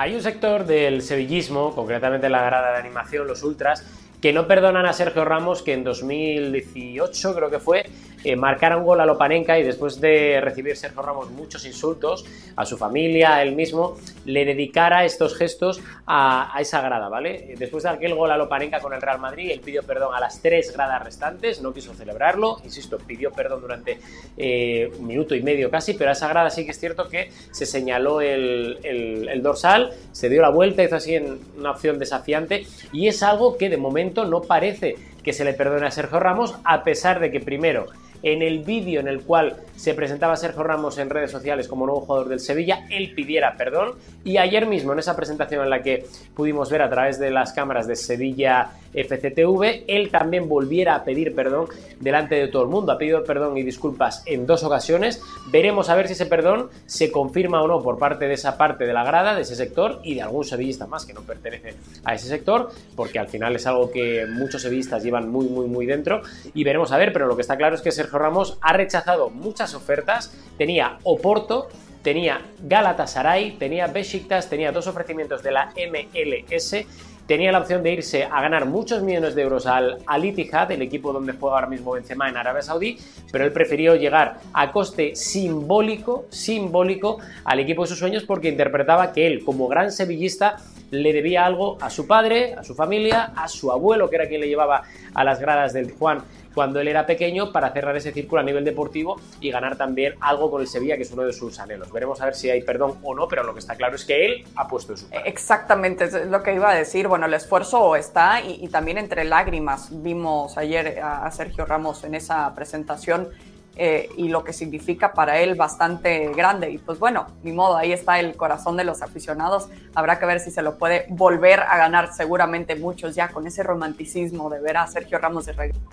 Hay 0.00 0.14
un 0.14 0.22
sector 0.22 0.64
del 0.64 1.02
sevillismo, 1.02 1.74
concretamente 1.74 2.28
la 2.28 2.44
grada 2.44 2.70
de 2.70 2.78
animación, 2.78 3.26
los 3.26 3.42
ultras, 3.42 3.84
que 4.22 4.32
no 4.32 4.46
perdonan 4.46 4.86
a 4.86 4.92
Sergio 4.92 5.24
Ramos 5.24 5.62
que 5.62 5.72
en 5.72 5.82
2018 5.82 7.34
creo 7.34 7.50
que 7.50 7.58
fue 7.58 7.84
eh, 8.24 8.36
un 8.36 8.84
gol 8.84 9.00
a 9.00 9.06
Lopanenka 9.06 9.58
y 9.58 9.62
después 9.62 10.00
de 10.00 10.40
recibir 10.40 10.76
Sergio 10.76 11.02
Ramos 11.02 11.30
muchos 11.30 11.64
insultos 11.64 12.24
a 12.56 12.64
su 12.64 12.76
familia, 12.76 13.36
a 13.36 13.42
él 13.42 13.54
mismo, 13.54 13.96
le 14.24 14.44
dedicara 14.44 15.04
estos 15.04 15.36
gestos 15.36 15.80
a, 16.06 16.56
esa 16.60 16.80
grada, 16.80 17.08
¿vale? 17.08 17.54
Después 17.58 17.84
de 17.84 17.90
aquel 17.90 18.14
gol 18.14 18.30
a 18.30 18.36
Lopanenka 18.36 18.80
con 18.80 18.92
el 18.92 19.00
Real 19.00 19.18
Madrid, 19.18 19.50
él 19.50 19.60
pidió 19.60 19.82
perdón 19.82 20.14
a 20.14 20.20
las 20.20 20.40
tres 20.40 20.72
gradas 20.72 21.02
restantes, 21.02 21.60
no 21.62 21.72
quiso 21.72 21.94
celebrarlo, 21.94 22.58
insisto, 22.64 22.98
pidió 22.98 23.30
perdón 23.32 23.60
durante 23.60 23.98
eh, 24.36 24.90
un 24.98 25.06
minuto 25.06 25.34
y 25.34 25.42
medio 25.42 25.70
casi, 25.70 25.94
pero 25.94 26.10
a 26.10 26.12
esa 26.12 26.28
grada 26.28 26.50
sí 26.50 26.64
que 26.64 26.72
es 26.72 26.80
cierto 26.80 27.08
que 27.08 27.30
se 27.50 27.66
señaló 27.66 28.20
el, 28.20 28.78
el 28.82 29.42
dorsal, 29.42 29.92
se 30.12 30.28
dio 30.28 30.42
la 30.42 30.50
vuelta, 30.50 30.82
hizo 30.82 30.96
así 30.96 31.14
en 31.14 31.38
una 31.56 31.72
opción 31.72 31.98
desafiante 31.98 32.66
y 32.92 33.08
es 33.08 33.22
algo 33.22 33.56
que 33.56 33.68
de 33.68 33.76
momento 33.76 34.24
no 34.24 34.42
parece 34.42 34.96
que 35.28 35.34
se 35.34 35.44
le 35.44 35.52
perdone 35.52 35.86
a 35.86 35.90
Sergio 35.90 36.20
Ramos, 36.20 36.56
a 36.64 36.82
pesar 36.84 37.20
de 37.20 37.30
que 37.30 37.38
primero 37.38 37.84
en 38.22 38.42
el 38.42 38.60
vídeo 38.60 39.00
en 39.00 39.08
el 39.08 39.22
cual 39.22 39.56
se 39.76 39.94
presentaba 39.94 40.36
Sergio 40.36 40.62
Ramos 40.62 40.98
en 40.98 41.10
redes 41.10 41.30
sociales 41.30 41.68
como 41.68 41.86
nuevo 41.86 42.00
jugador 42.00 42.28
del 42.28 42.40
Sevilla, 42.40 42.86
él 42.90 43.12
pidiera 43.14 43.56
perdón 43.56 43.92
y 44.24 44.38
ayer 44.38 44.66
mismo 44.66 44.92
en 44.92 44.98
esa 44.98 45.16
presentación 45.16 45.62
en 45.62 45.70
la 45.70 45.82
que 45.82 46.06
pudimos 46.34 46.70
ver 46.70 46.82
a 46.82 46.90
través 46.90 47.18
de 47.18 47.30
las 47.30 47.52
cámaras 47.52 47.86
de 47.86 47.96
Sevilla 47.96 48.70
FCTV, 48.92 49.84
él 49.86 50.10
también 50.10 50.48
volviera 50.48 50.94
a 50.94 51.04
pedir 51.04 51.34
perdón 51.34 51.66
delante 52.00 52.34
de 52.34 52.48
todo 52.48 52.62
el 52.62 52.68
mundo. 52.68 52.92
Ha 52.92 52.98
pedido 52.98 53.22
perdón 53.24 53.56
y 53.56 53.62
disculpas 53.62 54.22
en 54.26 54.46
dos 54.46 54.64
ocasiones. 54.64 55.22
Veremos 55.50 55.88
a 55.88 55.94
ver 55.94 56.06
si 56.06 56.14
ese 56.14 56.26
perdón 56.26 56.68
se 56.86 57.12
confirma 57.12 57.62
o 57.62 57.68
no 57.68 57.82
por 57.82 57.98
parte 57.98 58.26
de 58.26 58.34
esa 58.34 58.56
parte 58.56 58.86
de 58.86 58.92
la 58.92 59.04
grada, 59.04 59.34
de 59.34 59.42
ese 59.42 59.56
sector 59.56 60.00
y 60.02 60.14
de 60.14 60.22
algún 60.22 60.44
sevillista 60.44 60.86
más 60.86 61.04
que 61.04 61.12
no 61.12 61.22
pertenece 61.22 61.74
a 62.04 62.14
ese 62.14 62.28
sector, 62.28 62.70
porque 62.96 63.18
al 63.18 63.28
final 63.28 63.54
es 63.56 63.66
algo 63.66 63.90
que 63.90 64.26
muchos 64.26 64.62
sevillistas 64.62 65.02
llevan 65.02 65.28
muy, 65.28 65.46
muy, 65.46 65.66
muy 65.66 65.86
dentro 65.86 66.22
y 66.54 66.64
veremos 66.64 66.92
a 66.92 66.98
ver, 66.98 67.12
pero 67.12 67.26
lo 67.26 67.36
que 67.36 67.42
está 67.42 67.56
claro 67.56 67.74
es 67.74 67.82
que 67.82 67.92
Sergio 67.92 68.07
Ramos 68.12 68.58
ha 68.60 68.72
rechazado 68.72 69.30
muchas 69.30 69.74
ofertas, 69.74 70.32
tenía 70.56 70.98
Oporto, 71.02 71.68
tenía 72.02 72.40
Galatasaray, 72.62 73.52
tenía 73.58 73.86
Besiktas, 73.88 74.48
tenía 74.48 74.72
dos 74.72 74.86
ofrecimientos 74.86 75.42
de 75.42 75.52
la 75.52 75.72
MLS 75.90 76.86
tenía 77.28 77.52
la 77.52 77.58
opción 77.58 77.82
de 77.82 77.92
irse 77.92 78.24
a 78.24 78.40
ganar 78.40 78.64
muchos 78.64 79.02
millones 79.02 79.34
de 79.34 79.42
euros 79.42 79.66
al 79.66 79.98
Al 80.06 80.24
Ittihad, 80.24 80.72
el 80.72 80.80
equipo 80.80 81.12
donde 81.12 81.34
juega 81.34 81.56
ahora 81.56 81.66
mismo 81.68 81.92
Benzema 81.92 82.26
en 82.26 82.38
Arabia 82.38 82.62
Saudí, 82.62 82.98
pero 83.30 83.44
él 83.44 83.52
prefirió 83.52 83.94
llegar 83.96 84.38
a 84.54 84.72
coste 84.72 85.14
simbólico, 85.14 86.24
simbólico 86.30 87.18
al 87.44 87.60
equipo 87.60 87.82
de 87.82 87.88
sus 87.88 87.98
sueños 87.98 88.24
porque 88.24 88.48
interpretaba 88.48 89.12
que 89.12 89.26
él, 89.26 89.44
como 89.44 89.68
gran 89.68 89.92
sevillista, 89.92 90.56
le 90.90 91.12
debía 91.12 91.44
algo 91.44 91.76
a 91.82 91.90
su 91.90 92.06
padre, 92.06 92.54
a 92.54 92.64
su 92.64 92.74
familia, 92.74 93.32
a 93.36 93.46
su 93.46 93.70
abuelo, 93.70 94.08
que 94.08 94.16
era 94.16 94.26
quien 94.26 94.40
le 94.40 94.48
llevaba 94.48 94.84
a 95.12 95.22
las 95.22 95.38
gradas 95.38 95.74
del 95.74 95.92
Juan 95.92 96.22
cuando 96.58 96.80
él 96.80 96.88
era 96.88 97.06
pequeño 97.06 97.52
para 97.52 97.70
cerrar 97.72 97.96
ese 97.96 98.10
círculo 98.10 98.40
a 98.40 98.44
nivel 98.44 98.64
deportivo 98.64 99.20
y 99.40 99.48
ganar 99.52 99.76
también 99.76 100.14
algo 100.18 100.50
con 100.50 100.60
el 100.60 100.66
Sevilla, 100.66 100.96
que 100.96 101.04
es 101.04 101.12
uno 101.12 101.22
de 101.22 101.32
sus 101.32 101.60
anhelos. 101.60 101.92
Veremos 101.92 102.20
a 102.20 102.24
ver 102.24 102.34
si 102.34 102.50
hay 102.50 102.62
perdón 102.62 102.98
o 103.04 103.14
no, 103.14 103.28
pero 103.28 103.44
lo 103.44 103.52
que 103.52 103.60
está 103.60 103.76
claro 103.76 103.94
es 103.94 104.04
que 104.04 104.26
él 104.26 104.44
ha 104.56 104.66
puesto 104.66 104.96
su 104.96 105.06
Exactamente, 105.24 106.06
es 106.06 106.26
lo 106.26 106.42
que 106.42 106.54
iba 106.54 106.68
a 106.68 106.74
decir. 106.74 107.06
Bueno, 107.06 107.26
el 107.26 107.34
esfuerzo 107.34 107.94
está 107.94 108.42
y, 108.42 108.66
también 108.66 108.98
entre 108.98 109.22
lágrimas. 109.24 110.02
Vimos 110.02 110.58
ayer 110.58 110.98
a, 111.00 111.30
Sergio 111.30 111.64
Ramos 111.64 112.02
en 112.02 112.16
esa 112.16 112.52
presentación 112.56 113.28
eh, 113.76 114.08
y 114.16 114.26
lo 114.26 114.42
que 114.42 114.52
significa 114.52 115.12
para 115.12 115.38
él 115.38 115.54
bastante 115.54 116.32
grande. 116.34 116.72
Y 116.72 116.78
pues 116.78 116.98
bueno, 116.98 117.28
ni 117.44 117.52
modo, 117.52 117.76
ahí 117.76 117.92
está 117.92 118.18
el 118.18 118.34
corazón 118.34 118.76
de 118.76 118.82
los 118.82 119.00
aficionados. 119.00 119.68
Habrá 119.94 120.18
que 120.18 120.26
ver 120.26 120.40
si 120.40 120.50
se 120.50 120.62
lo 120.62 120.76
puede 120.76 121.06
volver 121.08 121.60
a 121.60 121.78
ganar 121.78 122.12
seguramente 122.12 122.74
muchos 122.74 123.14
ya 123.14 123.28
con 123.28 123.46
ese 123.46 123.62
romanticismo 123.62 124.50
de 124.50 124.58
ver 124.58 124.76
a 124.78 124.88
Sergio 124.88 125.18
Ramos 125.18 125.46
de 125.46 125.52
regreso 125.52 125.88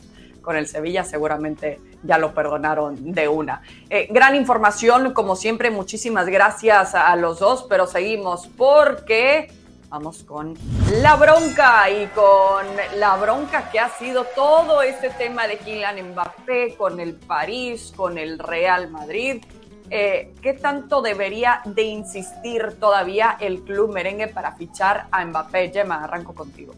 con 0.46 0.56
el 0.56 0.68
Sevilla, 0.68 1.04
seguramente 1.04 1.82
ya 2.04 2.18
lo 2.18 2.34
perdonaron 2.34 3.12
de 3.12 3.28
una. 3.28 3.62
Eh, 3.90 4.08
gran 4.12 4.36
información, 4.36 5.12
como 5.14 5.36
siempre, 5.36 5.72
muchísimas 5.72 6.28
gracias 6.28 6.96
a 6.96 7.14
los 7.16 7.40
dos, 7.40 7.66
pero 7.68 7.88
seguimos 7.88 8.48
porque 8.56 9.52
vamos 9.90 10.24
con 10.24 10.56
la 11.02 11.16
bronca 11.16 11.90
y 11.90 12.06
con 12.08 12.66
la 12.98 13.16
bronca 13.18 13.70
que 13.72 13.80
ha 13.80 13.90
sido 13.90 14.26
todo 14.36 14.82
este 14.82 15.10
tema 15.10 15.48
de 15.48 15.58
Kylian 15.58 16.12
Mbappé 16.12 16.76
con 16.78 17.00
el 17.00 17.16
París, 17.16 17.92
con 17.96 18.18
el 18.18 18.40
Real 18.40 18.90
Madrid. 18.92 19.44
Eh, 19.90 20.34
¿Qué 20.42 20.54
tanto 20.54 21.02
debería 21.02 21.62
de 21.66 21.84
insistir 21.84 22.80
todavía 22.80 23.38
el 23.40 23.62
club 23.62 23.94
merengue 23.94 24.28
para 24.28 24.54
fichar 24.54 25.08
a 25.12 25.24
Mbappé? 25.24 25.72
Gemma, 25.72 26.04
arranco 26.04 26.34
contigo. 26.34 26.74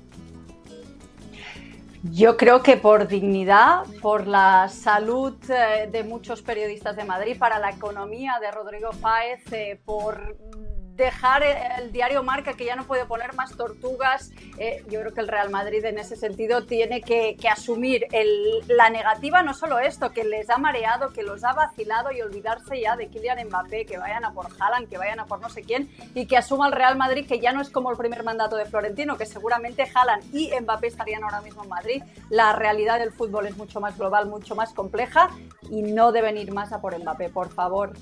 Yo 2.03 2.37
creo 2.37 2.61
que 2.61 2.77
por 2.77 3.07
dignidad, 3.07 3.85
por 4.01 4.27
la 4.27 4.69
salud 4.69 5.35
eh, 5.49 5.89
de 5.91 6.03
muchos 6.03 6.41
periodistas 6.41 6.95
de 6.95 7.03
Madrid, 7.03 7.37
para 7.37 7.59
la 7.59 7.71
economía 7.71 8.37
de 8.39 8.51
Rodrigo 8.51 8.91
Páez, 9.01 9.41
eh, 9.51 9.79
por 9.83 10.37
dejar 10.97 11.43
el 11.43 11.91
diario 11.91 12.23
Marca 12.23 12.53
que 12.53 12.65
ya 12.65 12.75
no 12.75 12.85
puede 12.85 13.05
poner 13.05 13.33
más 13.35 13.55
tortugas. 13.55 14.31
Eh, 14.57 14.83
yo 14.89 14.99
creo 14.99 15.13
que 15.13 15.21
el 15.21 15.27
Real 15.27 15.49
Madrid 15.49 15.85
en 15.85 15.99
ese 15.99 16.15
sentido 16.15 16.65
tiene 16.65 17.01
que, 17.01 17.37
asumir 17.49 18.07
la 18.67 18.89
negativa, 18.89 19.41
no 19.41 19.53
solo 19.53 19.79
esto, 19.79 20.11
que 20.11 20.23
les 20.23 20.49
ha 20.49 20.57
mareado, 20.57 21.13
que 21.13 21.23
los 21.23 21.43
ha 21.43 21.53
vacilado 21.53 22.11
y 22.11 22.21
olvidarse 22.21 22.81
ya 22.81 22.95
de 22.95 23.07
Kylian 23.07 23.47
Mbappé, 23.47 23.85
que 23.85 23.97
vayan 23.97 24.25
a 24.25 24.33
por 24.33 24.47
Haaland, 24.59 24.89
que 24.89 24.97
vayan 24.97 25.19
a 25.19 25.25
por 25.25 25.39
no 25.39 25.49
sé 25.49 25.61
quién 25.61 25.89
y 26.13 26.25
que 26.25 26.35
asuma 26.35 26.67
el 26.67 26.73
Real 26.73 26.97
Madrid 26.97 27.25
que 27.27 27.39
ya 27.39 27.53
no 27.53 27.61
es 27.61 27.69
como 27.69 27.91
el 27.91 27.97
primer 27.97 28.23
mandato 28.23 28.57
de 28.57 28.65
Florentino, 28.65 29.17
que 29.17 29.25
seguramente 29.25 29.89
Haaland 29.93 30.35
y 30.35 30.51
Mbappé 30.59 30.87
estarían 30.87 31.23
ahora 31.23 31.41
mismo 31.41 31.63
en 31.63 31.69
Madrid. 31.69 32.03
La 32.29 32.53
realidad 32.53 32.99
del 32.99 33.11
fútbol 33.11 33.45
es 33.45 33.55
mucho 33.55 33.79
más 33.79 33.97
global, 33.97 34.27
mucho 34.27 34.55
más 34.55 34.73
compleja 34.73 35.29
y 35.69 35.83
no 35.83 36.11
deben 36.11 36.37
ir 36.37 36.51
más 36.51 36.73
a 36.73 36.81
por 36.81 36.97
Mbappé, 36.97 37.29
por 37.29 37.49
favor. 37.49 37.93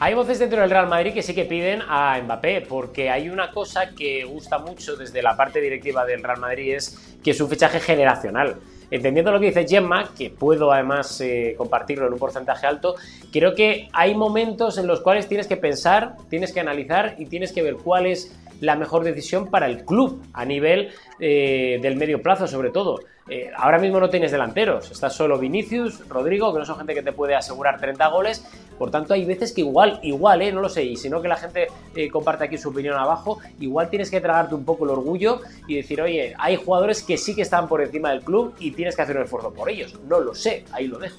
Hay 0.00 0.14
voces 0.14 0.40
dentro 0.40 0.60
del 0.60 0.70
Real 0.70 0.88
Madrid 0.88 1.14
que 1.14 1.22
sí 1.22 1.34
que 1.34 1.44
piden 1.44 1.80
a 1.88 2.20
Mbappé, 2.20 2.62
porque 2.68 3.10
hay 3.10 3.28
una 3.28 3.52
cosa 3.52 3.90
que 3.90 4.24
gusta 4.24 4.58
mucho 4.58 4.96
desde 4.96 5.22
la 5.22 5.36
parte 5.36 5.60
directiva 5.60 6.04
del 6.04 6.22
Real 6.22 6.40
Madrid, 6.40 6.74
es 6.74 7.16
que 7.22 7.30
es 7.30 7.40
un 7.40 7.48
fichaje 7.48 7.78
generacional. 7.78 8.56
Entendiendo 8.90 9.30
lo 9.30 9.38
que 9.38 9.46
dice 9.46 9.66
Gemma, 9.66 10.10
que 10.16 10.30
puedo 10.30 10.72
además 10.72 11.20
eh, 11.20 11.54
compartirlo 11.56 12.06
en 12.08 12.12
un 12.12 12.18
porcentaje 12.18 12.66
alto, 12.66 12.96
creo 13.32 13.54
que 13.54 13.88
hay 13.92 14.14
momentos 14.14 14.78
en 14.78 14.88
los 14.88 15.00
cuales 15.00 15.28
tienes 15.28 15.46
que 15.46 15.56
pensar, 15.56 16.16
tienes 16.28 16.52
que 16.52 16.60
analizar 16.60 17.14
y 17.18 17.26
tienes 17.26 17.52
que 17.52 17.62
ver 17.62 17.76
cuál 17.76 18.06
es 18.06 18.36
la 18.60 18.76
mejor 18.76 19.04
decisión 19.04 19.48
para 19.48 19.66
el 19.66 19.84
club 19.84 20.22
a 20.32 20.44
nivel 20.44 20.90
eh, 21.20 21.78
del 21.82 21.96
medio 21.96 22.22
plazo, 22.22 22.46
sobre 22.46 22.70
todo. 22.70 23.00
Eh, 23.26 23.50
ahora 23.56 23.78
mismo 23.78 23.98
no 23.98 24.10
tienes 24.10 24.32
delanteros, 24.32 24.90
estás 24.90 25.14
solo 25.14 25.38
Vinicius, 25.38 26.06
Rodrigo, 26.10 26.52
que 26.52 26.58
no 26.58 26.66
son 26.66 26.76
gente 26.76 26.92
que 26.92 27.02
te 27.02 27.12
puede 27.12 27.34
asegurar 27.34 27.80
30 27.80 28.06
goles, 28.08 28.44
por 28.78 28.90
tanto 28.90 29.14
hay 29.14 29.24
veces 29.24 29.54
que 29.54 29.62
igual, 29.62 29.98
igual, 30.02 30.42
eh, 30.42 30.52
no 30.52 30.60
lo 30.60 30.68
sé, 30.68 30.84
y 30.84 30.96
si 30.96 31.08
no 31.08 31.22
que 31.22 31.28
la 31.28 31.36
gente 31.36 31.68
eh, 31.94 32.10
comparte 32.10 32.44
aquí 32.44 32.58
su 32.58 32.68
opinión 32.68 32.98
abajo, 32.98 33.38
igual 33.60 33.88
tienes 33.88 34.10
que 34.10 34.20
tragarte 34.20 34.54
un 34.54 34.66
poco 34.66 34.84
el 34.84 34.90
orgullo 34.90 35.40
y 35.66 35.76
decir, 35.76 36.02
oye, 36.02 36.34
hay 36.38 36.56
jugadores 36.56 37.02
que 37.02 37.16
sí 37.16 37.34
que 37.34 37.40
están 37.40 37.66
por 37.66 37.80
encima 37.80 38.10
del 38.10 38.20
club 38.20 38.54
y 38.58 38.72
tienes 38.72 38.94
que 38.94 39.00
hacer 39.00 39.16
un 39.16 39.22
esfuerzo 39.22 39.54
por 39.54 39.70
ellos, 39.70 39.98
no 40.06 40.20
lo 40.20 40.34
sé, 40.34 40.66
ahí 40.72 40.86
lo 40.86 40.98
dejo. 40.98 41.16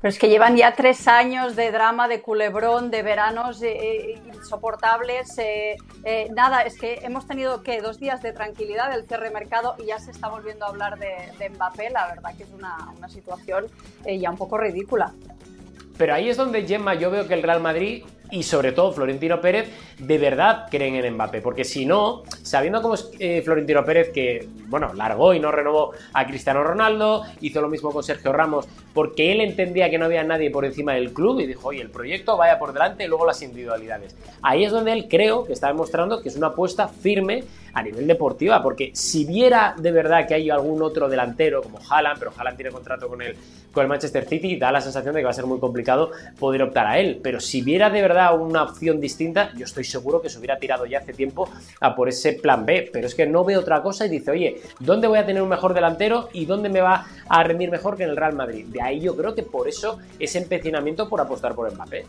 Pero 0.00 0.10
es 0.10 0.18
que 0.18 0.30
llevan 0.30 0.56
ya 0.56 0.74
tres 0.74 1.06
años 1.08 1.56
de 1.56 1.70
drama, 1.70 2.08
de 2.08 2.22
culebrón, 2.22 2.90
de 2.90 3.02
veranos 3.02 3.60
eh, 3.60 3.68
eh, 3.72 4.22
insoportables. 4.34 5.36
Eh, 5.38 5.76
nada, 6.34 6.62
es 6.62 6.78
que 6.78 7.00
hemos 7.02 7.26
tenido 7.26 7.62
que 7.62 7.82
dos 7.82 7.98
días 7.98 8.22
de 8.22 8.32
tranquilidad 8.32 8.90
del 8.90 9.06
cierre 9.06 9.28
de 9.28 9.34
mercado 9.34 9.74
y 9.78 9.86
ya 9.86 9.98
se 9.98 10.10
está 10.10 10.28
volviendo 10.28 10.64
a 10.64 10.68
hablar 10.68 10.98
de, 10.98 11.50
Mbappé. 11.50 11.90
La 11.90 12.08
verdad 12.08 12.34
que 12.34 12.44
es 12.44 12.50
una, 12.50 12.76
una 12.96 13.10
situación 13.10 13.66
ya 14.06 14.30
un 14.30 14.38
poco 14.38 14.56
ridícula. 14.56 15.12
Pero 15.98 16.14
ahí 16.14 16.30
es 16.30 16.38
donde, 16.38 16.66
Gemma, 16.66 16.94
yo 16.94 17.10
veo 17.10 17.28
que 17.28 17.34
el 17.34 17.42
Real 17.42 17.60
Madrid 17.60 18.04
y 18.30 18.42
sobre 18.42 18.72
todo 18.72 18.92
Florentino 18.92 19.40
Pérez 19.40 19.70
de 19.98 20.18
verdad 20.18 20.66
creen 20.70 20.96
en 20.96 21.14
Mbappé, 21.14 21.40
porque 21.40 21.64
si 21.64 21.86
no, 21.86 22.22
sabiendo 22.42 22.82
cómo 22.82 22.94
es 22.94 23.10
eh, 23.18 23.42
Florentino 23.44 23.84
Pérez 23.84 24.10
que, 24.10 24.48
bueno, 24.66 24.92
largó 24.94 25.34
y 25.34 25.40
no 25.40 25.50
renovó 25.50 25.92
a 26.12 26.26
Cristiano 26.26 26.62
Ronaldo, 26.62 27.24
hizo 27.40 27.60
lo 27.60 27.68
mismo 27.68 27.92
con 27.92 28.02
Sergio 28.02 28.32
Ramos, 28.32 28.66
porque 28.94 29.32
él 29.32 29.40
entendía 29.40 29.90
que 29.90 29.98
no 29.98 30.06
había 30.06 30.24
nadie 30.24 30.50
por 30.50 30.64
encima 30.64 30.94
del 30.94 31.12
club 31.12 31.40
y 31.40 31.46
dijo, 31.46 31.68
oye, 31.68 31.82
el 31.82 31.90
proyecto 31.90 32.36
vaya 32.36 32.58
por 32.58 32.72
delante 32.72 33.04
y 33.04 33.08
luego 33.08 33.26
las 33.26 33.42
individualidades. 33.42 34.16
Ahí 34.42 34.64
es 34.64 34.72
donde 34.72 34.92
él 34.92 35.06
creo 35.08 35.44
que 35.44 35.52
está 35.52 35.68
demostrando 35.68 36.22
que 36.22 36.28
es 36.28 36.36
una 36.36 36.48
apuesta 36.48 36.88
firme 36.88 37.44
a 37.72 37.82
nivel 37.82 38.06
deportiva, 38.06 38.62
porque 38.62 38.90
si 38.94 39.24
viera 39.24 39.74
de 39.78 39.92
verdad 39.92 40.26
que 40.26 40.34
hay 40.34 40.50
algún 40.50 40.82
otro 40.82 41.08
delantero 41.08 41.62
como 41.62 41.78
Haaland, 41.78 42.18
pero 42.18 42.32
Haaland 42.36 42.56
tiene 42.56 42.70
contrato 42.70 43.08
con 43.08 43.22
el, 43.22 43.36
con 43.72 43.82
el 43.82 43.88
Manchester 43.88 44.26
City, 44.26 44.56
da 44.56 44.72
la 44.72 44.80
sensación 44.80 45.14
de 45.14 45.20
que 45.20 45.24
va 45.24 45.30
a 45.30 45.34
ser 45.34 45.46
muy 45.46 45.58
complicado 45.58 46.10
poder 46.38 46.62
optar 46.62 46.86
a 46.86 46.98
él, 46.98 47.20
pero 47.22 47.40
si 47.40 47.62
viera 47.62 47.90
de 47.90 48.02
verdad 48.02 48.38
una 48.40 48.62
opción 48.62 49.00
distinta, 49.00 49.52
yo 49.56 49.64
estoy 49.64 49.84
seguro 49.84 50.20
que 50.20 50.28
se 50.28 50.38
hubiera 50.38 50.58
tirado 50.58 50.86
ya 50.86 50.98
hace 50.98 51.12
tiempo 51.12 51.48
a 51.80 51.94
por 51.94 52.08
ese 52.08 52.34
plan 52.34 52.64
B. 52.66 52.90
Pero 52.92 53.06
es 53.06 53.14
que 53.14 53.26
no 53.26 53.44
ve 53.44 53.56
otra 53.56 53.82
cosa 53.82 54.06
y 54.06 54.08
dice, 54.08 54.30
oye, 54.30 54.60
¿dónde 54.78 55.08
voy 55.08 55.18
a 55.18 55.26
tener 55.26 55.42
un 55.42 55.48
mejor 55.48 55.74
delantero 55.74 56.28
y 56.32 56.46
dónde 56.46 56.68
me 56.68 56.80
va 56.80 57.06
a 57.28 57.42
rendir 57.42 57.70
mejor 57.70 57.96
que 57.96 58.04
en 58.04 58.10
el 58.10 58.16
Real 58.16 58.34
Madrid? 58.34 58.66
De 58.66 58.82
ahí 58.82 59.00
yo 59.00 59.16
creo 59.16 59.34
que 59.34 59.42
por 59.42 59.68
eso 59.68 59.98
ese 60.18 60.38
empecinamiento 60.38 61.08
por 61.08 61.20
apostar 61.20 61.54
por 61.54 61.72
Mbappé. 61.72 62.04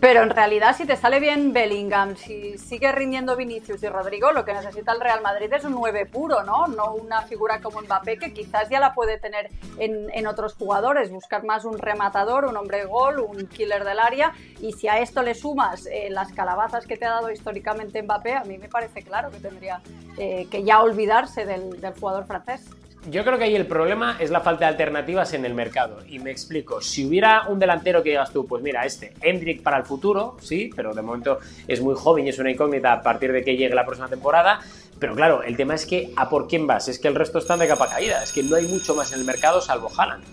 Pero 0.00 0.22
en 0.22 0.30
realidad, 0.30 0.76
si 0.76 0.86
te 0.86 0.96
sale 0.96 1.18
bien 1.18 1.52
Bellingham, 1.52 2.14
si 2.14 2.56
sigue 2.56 2.92
rindiendo 2.92 3.34
Vinicius 3.34 3.82
y 3.82 3.88
Rodrigo, 3.88 4.30
lo 4.30 4.44
que 4.44 4.52
necesita 4.52 4.92
el 4.92 5.00
Real 5.00 5.22
Madrid 5.22 5.52
es 5.52 5.64
un 5.64 5.72
9 5.72 6.06
puro, 6.06 6.44
¿no? 6.44 6.68
No 6.68 6.94
una 6.94 7.22
figura 7.22 7.60
como 7.60 7.82
Mbappé, 7.82 8.16
que 8.16 8.32
quizás 8.32 8.68
ya 8.68 8.78
la 8.78 8.94
puede 8.94 9.18
tener 9.18 9.50
en, 9.78 10.26
otros 10.28 10.54
jugadores. 10.54 11.10
Buscar 11.10 11.44
más 11.44 11.64
un 11.64 11.78
rematador, 11.78 12.44
un 12.44 12.56
hombre 12.56 12.84
gol, 12.84 13.18
un 13.18 13.48
killer 13.48 13.84
del 13.84 13.98
área. 13.98 14.32
Y 14.60 14.72
si 14.72 14.86
a 14.86 15.00
esto 15.00 15.22
le 15.22 15.34
sumas 15.34 15.86
eh, 15.86 16.08
las 16.10 16.32
calabazas 16.32 16.86
que 16.86 16.96
te 16.96 17.04
ha 17.04 17.10
dado 17.10 17.32
históricamente 17.32 18.00
Mbappé, 18.00 18.34
a 18.34 18.44
mí 18.44 18.56
me 18.56 18.68
parece 18.68 19.02
claro 19.02 19.30
que 19.32 19.38
tendría 19.38 19.80
eh, 20.16 20.46
que 20.48 20.62
ya 20.62 20.80
olvidarse 20.80 21.44
del, 21.44 21.80
del 21.80 21.94
jugador 21.94 22.24
francés. 22.24 22.70
Yo 23.06 23.24
creo 23.24 23.38
que 23.38 23.44
ahí 23.44 23.54
el 23.54 23.66
problema 23.66 24.16
es 24.18 24.30
la 24.30 24.40
falta 24.40 24.66
de 24.66 24.72
alternativas 24.72 25.32
en 25.32 25.44
el 25.44 25.54
mercado. 25.54 26.00
Y 26.08 26.18
me 26.18 26.30
explico. 26.30 26.80
Si 26.82 27.06
hubiera 27.06 27.48
un 27.48 27.58
delantero 27.58 28.02
que 28.02 28.10
digas 28.10 28.32
tú, 28.32 28.46
pues 28.46 28.62
mira, 28.62 28.84
este, 28.84 29.14
Hendrik 29.22 29.62
para 29.62 29.78
el 29.78 29.84
futuro, 29.84 30.36
sí, 30.40 30.70
pero 30.74 30.92
de 30.92 31.00
momento 31.00 31.38
es 31.66 31.80
muy 31.80 31.94
joven 31.94 32.26
y 32.26 32.30
es 32.30 32.38
una 32.38 32.50
incógnita 32.50 32.92
a 32.92 33.02
partir 33.02 33.32
de 33.32 33.42
que 33.44 33.56
llegue 33.56 33.74
la 33.74 33.86
próxima 33.86 34.08
temporada. 34.08 34.60
Pero 34.98 35.14
claro, 35.14 35.42
el 35.42 35.56
tema 35.56 35.74
es 35.74 35.86
que 35.86 36.12
¿a 36.16 36.28
por 36.28 36.48
quién 36.48 36.66
vas? 36.66 36.88
Es 36.88 36.98
que 36.98 37.08
el 37.08 37.14
resto 37.14 37.38
están 37.38 37.60
de 37.60 37.68
capa 37.68 37.88
caída. 37.88 38.22
Es 38.22 38.32
que 38.32 38.42
no 38.42 38.56
hay 38.56 38.66
mucho 38.66 38.94
más 38.94 39.12
en 39.12 39.20
el 39.20 39.24
mercado 39.24 39.60
salvo 39.60 39.88
Haaland. 39.96 40.24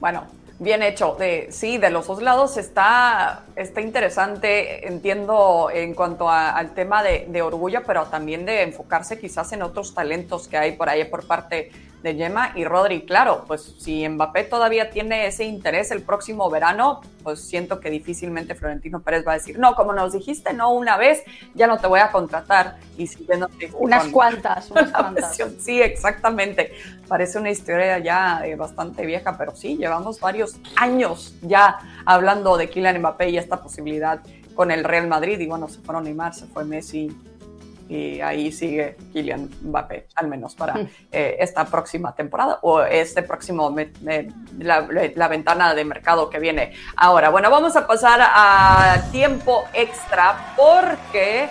Bueno, 0.00 0.26
bien 0.58 0.82
hecho. 0.82 1.16
De, 1.18 1.48
sí, 1.50 1.78
de 1.78 1.90
los 1.90 2.06
dos 2.06 2.22
lados 2.22 2.56
está, 2.56 3.44
está 3.56 3.80
interesante, 3.80 4.86
entiendo 4.86 5.70
en 5.72 5.94
cuanto 5.94 6.28
al 6.30 6.74
tema 6.74 7.02
de, 7.02 7.26
de, 7.28 7.42
orgullo, 7.42 7.82
pero 7.86 8.04
también 8.06 8.44
de 8.44 8.62
enfocarse 8.62 9.18
quizás 9.18 9.52
en 9.52 9.62
otros 9.62 9.94
talentos 9.94 10.48
que 10.48 10.56
hay 10.56 10.72
por 10.72 10.88
ahí 10.88 11.04
por 11.04 11.26
parte 11.26 11.70
de 12.04 12.14
Gemma 12.14 12.52
y 12.54 12.64
Rodri. 12.66 13.06
Claro, 13.06 13.44
pues 13.48 13.76
si 13.78 14.06
Mbappé 14.06 14.44
todavía 14.44 14.90
tiene 14.90 15.26
ese 15.26 15.44
interés 15.44 15.90
el 15.90 16.02
próximo 16.02 16.50
verano, 16.50 17.00
pues 17.22 17.40
siento 17.40 17.80
que 17.80 17.88
difícilmente 17.88 18.54
Florentino 18.54 19.00
Pérez 19.00 19.26
va 19.26 19.32
a 19.32 19.34
decir, 19.36 19.58
no, 19.58 19.74
como 19.74 19.94
nos 19.94 20.12
dijiste, 20.12 20.52
no 20.52 20.70
una 20.72 20.98
vez, 20.98 21.24
ya 21.54 21.66
no 21.66 21.78
te 21.78 21.86
voy 21.86 22.00
a 22.00 22.12
contratar. 22.12 22.76
Y 22.98 23.06
si 23.06 23.26
unas 23.78 24.08
cuantas, 24.08 24.70
unas 24.70 24.92
cuantas. 24.92 25.38
Sí, 25.58 25.80
exactamente. 25.80 26.74
Parece 27.08 27.38
una 27.38 27.50
historia 27.50 27.98
ya 27.98 28.46
eh, 28.46 28.54
bastante 28.54 29.06
vieja, 29.06 29.38
pero 29.38 29.56
sí, 29.56 29.78
llevamos 29.78 30.20
varios 30.20 30.56
años 30.76 31.34
ya 31.40 31.78
hablando 32.04 32.58
de 32.58 32.68
Kylian 32.68 32.98
Mbappé 32.98 33.30
y 33.30 33.38
esta 33.38 33.62
posibilidad 33.62 34.20
con 34.54 34.70
el 34.70 34.84
Real 34.84 35.08
Madrid. 35.08 35.40
Y 35.40 35.46
bueno, 35.46 35.70
se 35.70 35.80
fueron 35.80 36.04
Neymar, 36.04 36.34
se 36.34 36.44
fue 36.48 36.66
Messi, 36.66 37.10
y 37.94 38.20
ahí 38.20 38.50
sigue 38.50 38.96
Kylian 39.12 39.48
Mbappé, 39.62 40.08
al 40.16 40.26
menos 40.26 40.54
para 40.54 40.74
hmm. 40.74 40.88
eh, 41.12 41.36
esta 41.38 41.64
próxima 41.64 42.14
temporada 42.14 42.58
o 42.62 42.82
este 42.82 43.22
próximo, 43.22 43.74
la, 44.58 45.28
ventana 45.28 45.74
de 45.74 45.84
mercado 45.84 46.28
que 46.28 46.38
viene 46.40 46.72
ahora. 46.96 47.30
Bueno, 47.30 47.50
vamos 47.50 47.76
a 47.76 47.86
pasar 47.86 48.20
a 48.20 49.04
tiempo 49.12 49.64
extra 49.72 50.54
porque 50.56 51.48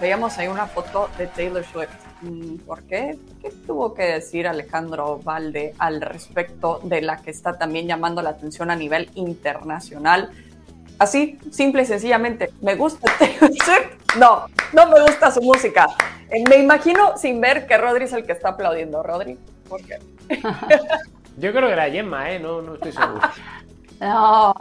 veíamos 0.00 0.36
ahí 0.38 0.48
una 0.48 0.66
foto 0.66 1.08
de 1.16 1.28
Taylor 1.28 1.64
Swift. 1.64 1.90
Mm, 2.22 2.56
¿Por 2.66 2.82
qué? 2.84 3.18
¿Qué 3.40 3.50
tuvo 3.66 3.94
que 3.94 4.02
decir 4.02 4.48
Alejandro 4.48 5.20
Valde 5.22 5.74
al 5.78 6.00
respecto 6.00 6.80
de 6.82 7.02
la 7.02 7.18
que 7.18 7.30
está 7.30 7.58
también 7.58 7.86
llamando 7.86 8.22
la 8.22 8.30
atención 8.30 8.70
a 8.70 8.76
nivel 8.76 9.10
internacional? 9.14 10.30
Así, 10.98 11.38
simple 11.50 11.82
y 11.82 11.86
sencillamente, 11.86 12.50
¿me 12.60 12.74
gusta 12.74 13.12
Taylor 13.18 13.52
Swift? 13.52 13.95
No, 14.18 14.46
no 14.72 14.86
me 14.86 15.00
gusta 15.02 15.30
su 15.30 15.42
música. 15.42 15.88
Eh, 16.30 16.42
me 16.48 16.56
imagino 16.56 17.16
sin 17.16 17.40
ver 17.40 17.66
que 17.66 17.76
Rodri 17.76 18.04
es 18.04 18.12
el 18.12 18.24
que 18.24 18.32
está 18.32 18.50
aplaudiendo. 18.50 19.02
Rodri, 19.02 19.38
¿por 19.68 19.82
qué? 19.84 19.98
Yo 21.38 21.52
creo 21.52 21.66
que 21.66 21.72
era 21.72 21.90
Gemma, 21.90 22.30
¿eh? 22.30 22.38
No, 22.38 22.62
no 22.62 22.74
estoy 22.74 22.92
seguro. 22.92 23.20
no. 24.00 24.54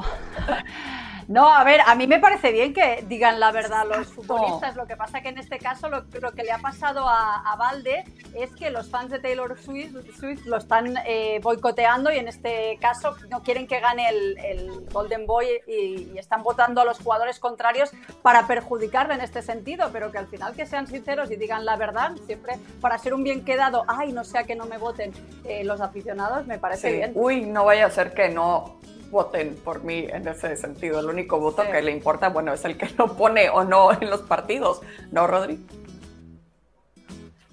No, 1.27 1.51
a 1.51 1.63
ver, 1.63 1.81
a 1.85 1.95
mí 1.95 2.05
me 2.07 2.19
parece 2.19 2.51
bien 2.51 2.73
que 2.73 3.03
digan 3.07 3.39
la 3.39 3.51
verdad 3.51 3.85
los 3.88 4.07
futbolistas. 4.07 4.75
Lo 4.75 4.85
que 4.85 4.95
pasa 4.95 5.21
que 5.21 5.29
en 5.29 5.38
este 5.38 5.57
caso 5.57 5.89
lo, 5.89 6.05
que 6.09 6.43
le 6.43 6.51
ha 6.51 6.59
pasado 6.59 7.07
a, 7.07 7.41
a, 7.51 7.55
Valde 7.55 8.03
es 8.35 8.51
que 8.55 8.69
los 8.69 8.89
fans 8.89 9.09
de 9.09 9.19
Taylor 9.19 9.57
Swift, 9.59 10.45
lo 10.45 10.57
están 10.57 10.95
eh, 11.05 11.39
boicoteando 11.41 12.11
y 12.11 12.17
en 12.17 12.27
este 12.27 12.77
caso 12.79 13.15
no 13.29 13.41
quieren 13.41 13.67
que 13.67 13.79
gane 13.79 14.07
el, 14.09 14.85
Golden 14.91 15.25
Boy 15.25 15.47
y, 15.67 16.17
están 16.17 16.43
votando 16.43 16.81
a 16.81 16.85
los 16.85 16.99
jugadores 16.99 17.39
contrarios 17.39 17.91
para 18.21 18.47
perjudicarle 18.47 19.15
en 19.15 19.21
este 19.21 19.41
sentido, 19.41 19.89
pero 19.91 20.11
que 20.11 20.17
al 20.17 20.27
final 20.27 20.55
que 20.55 20.65
sean 20.65 20.88
sinceros 20.88 21.29
y 21.31 21.35
digan 21.35 21.65
la 21.65 21.75
verdad, 21.75 22.11
siempre 22.25 22.57
para 22.81 22.97
ser 22.97 23.13
un 23.13 23.23
bien 23.23 23.43
quedado, 23.43 23.83
ay, 23.88 24.11
no 24.11 24.23
sea 24.23 24.43
que 24.43 24.55
no 24.55 24.65
me 24.65 24.77
voten 24.77 25.11
eh, 25.43 25.63
los 25.63 25.81
aficionados, 25.81 26.47
me 26.47 26.57
parece 26.57 26.91
bien. 26.91 27.11
Uy, 27.15 27.41
no 27.41 27.65
vaya 27.65 27.85
a 27.88 27.89
ser 27.89 28.13
que 28.13 28.29
no 28.29 28.79
voten 29.15 29.56
por 29.63 29.82
mí 29.82 30.06
en 30.10 30.28
ese 30.28 30.58
sentido. 30.58 30.99
El 30.99 31.06
único 31.06 31.39
voto 31.39 31.63
que 31.71 31.82
le 31.82 31.91
importa, 31.91 32.28
bueno, 32.28 32.51
es 32.51 32.65
el 32.65 32.78
que 32.78 32.89
lo 32.97 33.15
pone 33.15 33.49
o 33.49 33.63
no 33.63 33.93
en 33.93 34.10
los 34.10 34.21
partidos, 34.21 34.82
¿no, 35.12 35.25
Rodri? 35.25 35.65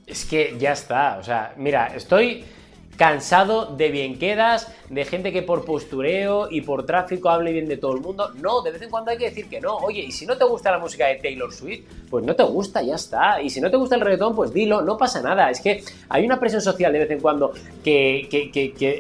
Es 0.05 0.25
que 0.25 0.57
ya 0.59 0.73
está, 0.73 1.19
o 1.19 1.23
sea, 1.23 1.55
mira, 1.57 1.87
estoy 1.95 2.45
cansado 2.97 3.67
de 3.67 3.91
bien 3.91 4.19
quedas, 4.19 4.73
de 4.89 5.05
gente 5.05 5.33
que 5.33 5.43
por 5.43 5.65
postureo 5.65 6.49
y 6.51 6.61
por 6.61 6.85
tráfico 6.85 7.31
hable 7.31 7.53
bien 7.53 7.67
de 7.67 7.77
todo 7.79 7.95
el 7.95 8.01
mundo. 8.01 8.31
No, 8.35 8.63
de 8.63 8.71
vez 8.71 8.83
en 8.83 8.91
cuando 8.91 9.11
hay 9.11 9.19
que 9.19 9.25
decir 9.25 9.49
que 9.49 9.61
no. 9.61 9.77
Oye, 9.77 10.03
y 10.03 10.13
si 10.13 10.27
no 10.27 10.37
te 10.37 10.45
gusta 10.45 10.71
la 10.71 10.79
música 10.79 11.07
de 11.07 11.17
Taylor 11.17 11.53
Swift, 11.53 11.85
pues 12.11 12.25
no 12.25 12.37
te 12.37 12.43
gusta, 12.43 12.83
ya 12.83 12.97
está. 12.97 13.41
Y 13.41 13.49
si 13.49 13.61
no 13.61 13.71
te 13.71 13.77
gusta 13.77 13.95
el 13.95 14.03
reggaetón, 14.03 14.37
pues 14.37 14.53
dilo, 14.53 14.83
no 14.83 14.99
pasa 14.99 15.23
nada. 15.23 15.51
Es 15.51 15.61
que 15.61 15.83
hay 16.09 16.27
una 16.27 16.39
presión 16.39 16.61
social 16.61 16.93
de 16.93 16.99
vez 16.99 17.11
en 17.11 17.21
cuando 17.21 17.53
que, 17.83 18.29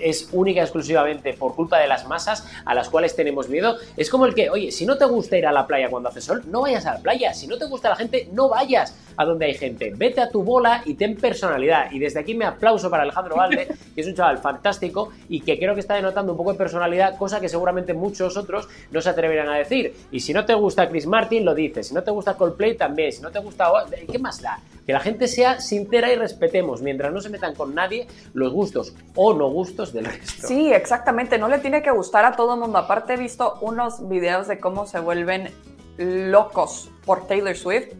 es 0.03 0.29
única 0.33 0.61
y 0.61 0.63
exclusivamente 0.63 1.35
por 1.35 1.55
culpa 1.55 1.79
de 1.79 1.87
las 1.87 2.07
masas 2.09 2.47
a 2.65 2.75
las 2.75 2.89
cuales 2.89 3.15
tenemos 3.15 3.49
miedo. 3.49 3.77
Es 3.97 4.09
como 4.09 4.27
el 4.27 4.35
que, 4.35 4.49
oye, 4.49 4.73
si 4.73 4.87
no 4.87 4.97
te 4.97 5.05
gusta 5.05 5.37
ir 5.37 5.47
a 5.47 5.53
la 5.53 5.67
playa 5.67 5.91
cuando 5.91 6.09
hace 6.09 6.21
sol, 6.21 6.43
no 6.47 6.63
vayas 6.63 6.87
a 6.87 6.95
la 6.95 7.01
playa. 7.01 7.35
Si 7.35 7.47
no 7.47 7.59
te 7.59 7.67
gusta 7.67 7.91
la 7.91 7.97
gente, 7.97 8.29
no 8.33 8.49
vayas 8.49 8.97
a 9.17 9.25
donde 9.25 9.47
hay 9.47 9.55
gente. 9.55 9.93
Vete 9.95 10.21
a 10.21 10.31
tu 10.31 10.43
bola 10.43 10.83
y 10.87 10.95
ten 10.95 11.17
personalidad. 11.17 11.91
Y 11.91 11.99
desde 11.99 12.21
aquí 12.21 12.35
me 12.35 12.45
aplauso 12.45 12.91
para 12.91 13.03
Alejandro 13.03 13.37
Valde, 13.37 13.69
que 13.95 14.01
es 14.01 14.07
un 14.07 14.15
chaval 14.15 14.39
fantástico 14.39 15.11
y 15.29 15.41
que 15.41 15.59
creo 15.59 15.75
que 15.75 15.81
está 15.81 15.95
denotando 15.95 16.33
un 16.33 16.39
poco 16.39 16.53
de 16.53 16.59
personalidad, 16.59 17.17
cosa 17.17 17.41
que 17.41 17.49
seguramente 17.49 17.95
muchos 17.95 18.37
otros 18.37 18.69
no 18.91 19.01
se 19.01 19.11
atreverán 19.11 19.49
a 19.49 19.57
decir. 19.57 19.95
Y 20.11 20.21
si 20.21 20.33
no 20.33 20.45
te 20.45 20.55
gusta 20.55 20.89
Chris 20.89 21.07
Martin, 21.07 21.45
lo 21.45 21.55
dices. 21.55 21.89
Si 21.89 21.95
no 21.95 22.03
te 22.03 22.11
gusta 22.11 22.35
Coldplay, 22.35 22.77
también. 22.77 23.13
Si 23.13 23.23
no 23.23 23.31
te 23.31 23.39
gusta... 23.39 23.71
¿Qué 24.11 24.19
más 24.19 24.41
da? 24.41 24.61
Que 24.87 24.93
la 24.93 25.01
gente 25.01 25.29
sea 25.29 25.61
sincera 25.61 26.13
y 26.13 26.17
respetemos, 26.17 26.83
mientras 26.83 27.13
no 27.13 27.21
se 27.21 27.29
metan 27.29 27.55
con 27.55 27.75
nadie, 27.75 28.09
los 28.35 28.53
gustos 28.53 28.95
o 29.15 29.33
no 29.33 29.49
gustos 29.49 29.93
del 29.93 30.07
resto. 30.07 30.47
Sí, 30.49 30.73
exactamente. 30.73 31.39
No 31.39 31.49
le 31.49 31.59
tiene 31.59 31.83
que 31.83 31.91
gustar 31.91 32.25
a 32.25 32.35
todo 32.35 32.55
el 32.55 32.61
mundo. 32.61 32.79
Aparte 32.79 33.15
he 33.15 33.17
visto 33.17 33.59
unos 33.61 34.09
videos 34.09 34.49
de 34.49 34.59
cómo 34.59 34.87
se 34.87 34.99
vuelven 34.99 35.51
locos 35.99 36.91
por 37.05 37.27
Taylor 37.27 37.57
Swift. 37.57 37.93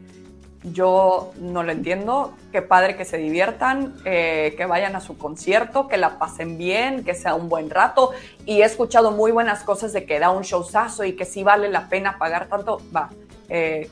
Yo 0.65 1.33
no 1.41 1.63
lo 1.63 1.73
entiendo. 1.73 2.35
Qué 2.53 2.63
padre 2.63 2.97
que 2.97 3.05
se 3.05 3.19
diviertan, 3.19 3.95
eh, 4.05 4.55
que 4.57 4.67
vayan 4.67 4.95
a 4.95 5.01
su 5.01 5.19
concierto, 5.19 5.89
que 5.89 5.97
la 5.97 6.19
pasen 6.19 6.57
bien, 6.57 7.05
que 7.05 7.15
sea 7.15 7.35
un 7.35 7.49
buen 7.49 7.69
rato. 7.69 8.13
Y 8.47 8.63
he 8.63 8.65
escuchado 8.65 9.11
muy 9.11 9.33
buenas 9.33 9.65
cosas 9.65 9.93
de 9.93 10.05
que 10.07 10.21
da 10.21 10.31
un 10.31 10.43
showzazo 10.43 11.05
y 11.05 11.15
que 11.15 11.25
sí 11.25 11.43
vale 11.43 11.69
la 11.69 11.89
pena 11.89 12.17
pagar 12.19 12.47
tanto. 12.47 12.81
Va, 12.95 13.11
eh, 13.49 13.91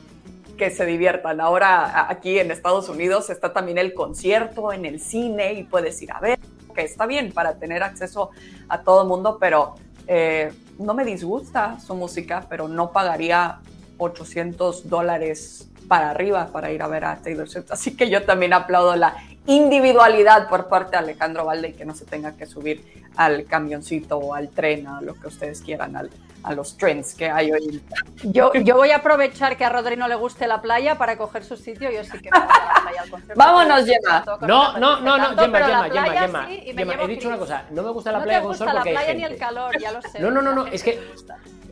que 0.61 0.69
se 0.69 0.85
diviertan. 0.85 1.41
Ahora 1.41 2.07
aquí 2.07 2.37
en 2.37 2.51
Estados 2.51 2.87
Unidos 2.87 3.31
está 3.31 3.51
también 3.51 3.79
el 3.79 3.95
concierto 3.95 4.71
en 4.71 4.85
el 4.85 4.99
cine 4.99 5.53
y 5.53 5.63
puedes 5.63 5.99
ir 6.03 6.11
a 6.11 6.19
ver, 6.19 6.39
que 6.75 6.83
está 6.83 7.07
bien 7.07 7.31
para 7.31 7.55
tener 7.55 7.81
acceso 7.81 8.29
a 8.69 8.81
todo 8.83 9.01
el 9.01 9.07
mundo, 9.07 9.37
pero 9.39 9.73
eh, 10.05 10.53
no 10.77 10.93
me 10.93 11.03
disgusta 11.03 11.79
su 11.79 11.95
música, 11.95 12.45
pero 12.47 12.67
no 12.67 12.91
pagaría 12.91 13.59
800 13.97 14.87
dólares 14.87 15.70
para 15.91 16.11
arriba 16.11 16.47
para 16.53 16.71
ir 16.71 16.81
a 16.81 16.87
ver 16.87 17.03
a 17.03 17.17
Taylor 17.17 17.49
Swift. 17.49 17.69
Así 17.69 17.97
que 17.97 18.09
yo 18.09 18.23
también 18.23 18.53
aplaudo 18.53 18.95
la 18.95 19.13
individualidad 19.45 20.47
por 20.47 20.69
parte 20.69 20.91
de 20.91 20.99
Alejandro 20.99 21.43
Valde 21.43 21.67
y 21.67 21.73
que 21.73 21.83
no 21.83 21.93
se 21.93 22.05
tenga 22.05 22.31
que 22.37 22.45
subir 22.45 22.81
al 23.17 23.43
camioncito 23.43 24.17
o 24.17 24.33
al 24.33 24.47
tren, 24.51 24.87
a 24.87 25.01
lo 25.01 25.15
que 25.15 25.27
ustedes 25.27 25.59
quieran, 25.59 25.97
al, 25.97 26.09
a 26.43 26.53
los 26.53 26.77
trends 26.77 27.13
que 27.15 27.29
hay 27.29 27.51
hoy. 27.51 27.81
Yo, 28.23 28.53
yo 28.53 28.75
voy 28.75 28.91
a 28.91 28.97
aprovechar 28.97 29.57
que 29.57 29.65
a 29.65 29.69
Rodri 29.69 29.95
no 29.95 30.07
le 30.07 30.15
guste 30.15 30.47
la 30.47 30.61
playa 30.61 30.97
para 30.97 31.17
coger 31.17 31.43
su 31.43 31.57
sitio. 31.57 31.91
Yo 31.91 32.03
sí 32.03 32.19
que 32.19 32.29
voy 32.29 32.39
a 32.39 32.73
la 32.75 32.81
playa 32.81 33.01
al 33.01 33.09
concierto. 33.09 33.35
Vámonos, 33.37 33.85
Gemma. 33.85 34.23
No, 34.41 34.77
no, 34.77 34.99
no, 35.01 35.17
no, 35.17 35.27
Gemma, 35.37 35.59
Gemma, 35.59 35.83
Gemma, 35.83 36.03
Gemma, 36.11 36.45
Gemma. 36.47 37.03
He 37.03 37.07
dicho 37.07 37.27
una 37.27 37.37
cosa, 37.37 37.63
no 37.71 37.83
me 37.83 37.91
gusta 37.91 38.11
la 38.11 38.23
playa 38.23 38.41
con 38.41 38.55
sol 38.55 38.69
porque 38.73 38.97
hay 38.97 39.05
gente. 39.07 39.15
ni 39.15 39.23
el 39.23 39.37
calor, 39.37 39.79
ya 39.79 39.91
lo 39.91 40.01
sé. 40.01 40.19
No, 40.19 40.31
no, 40.31 40.41
no, 40.41 40.53
no, 40.53 40.65
es 40.67 40.83
que 40.83 40.99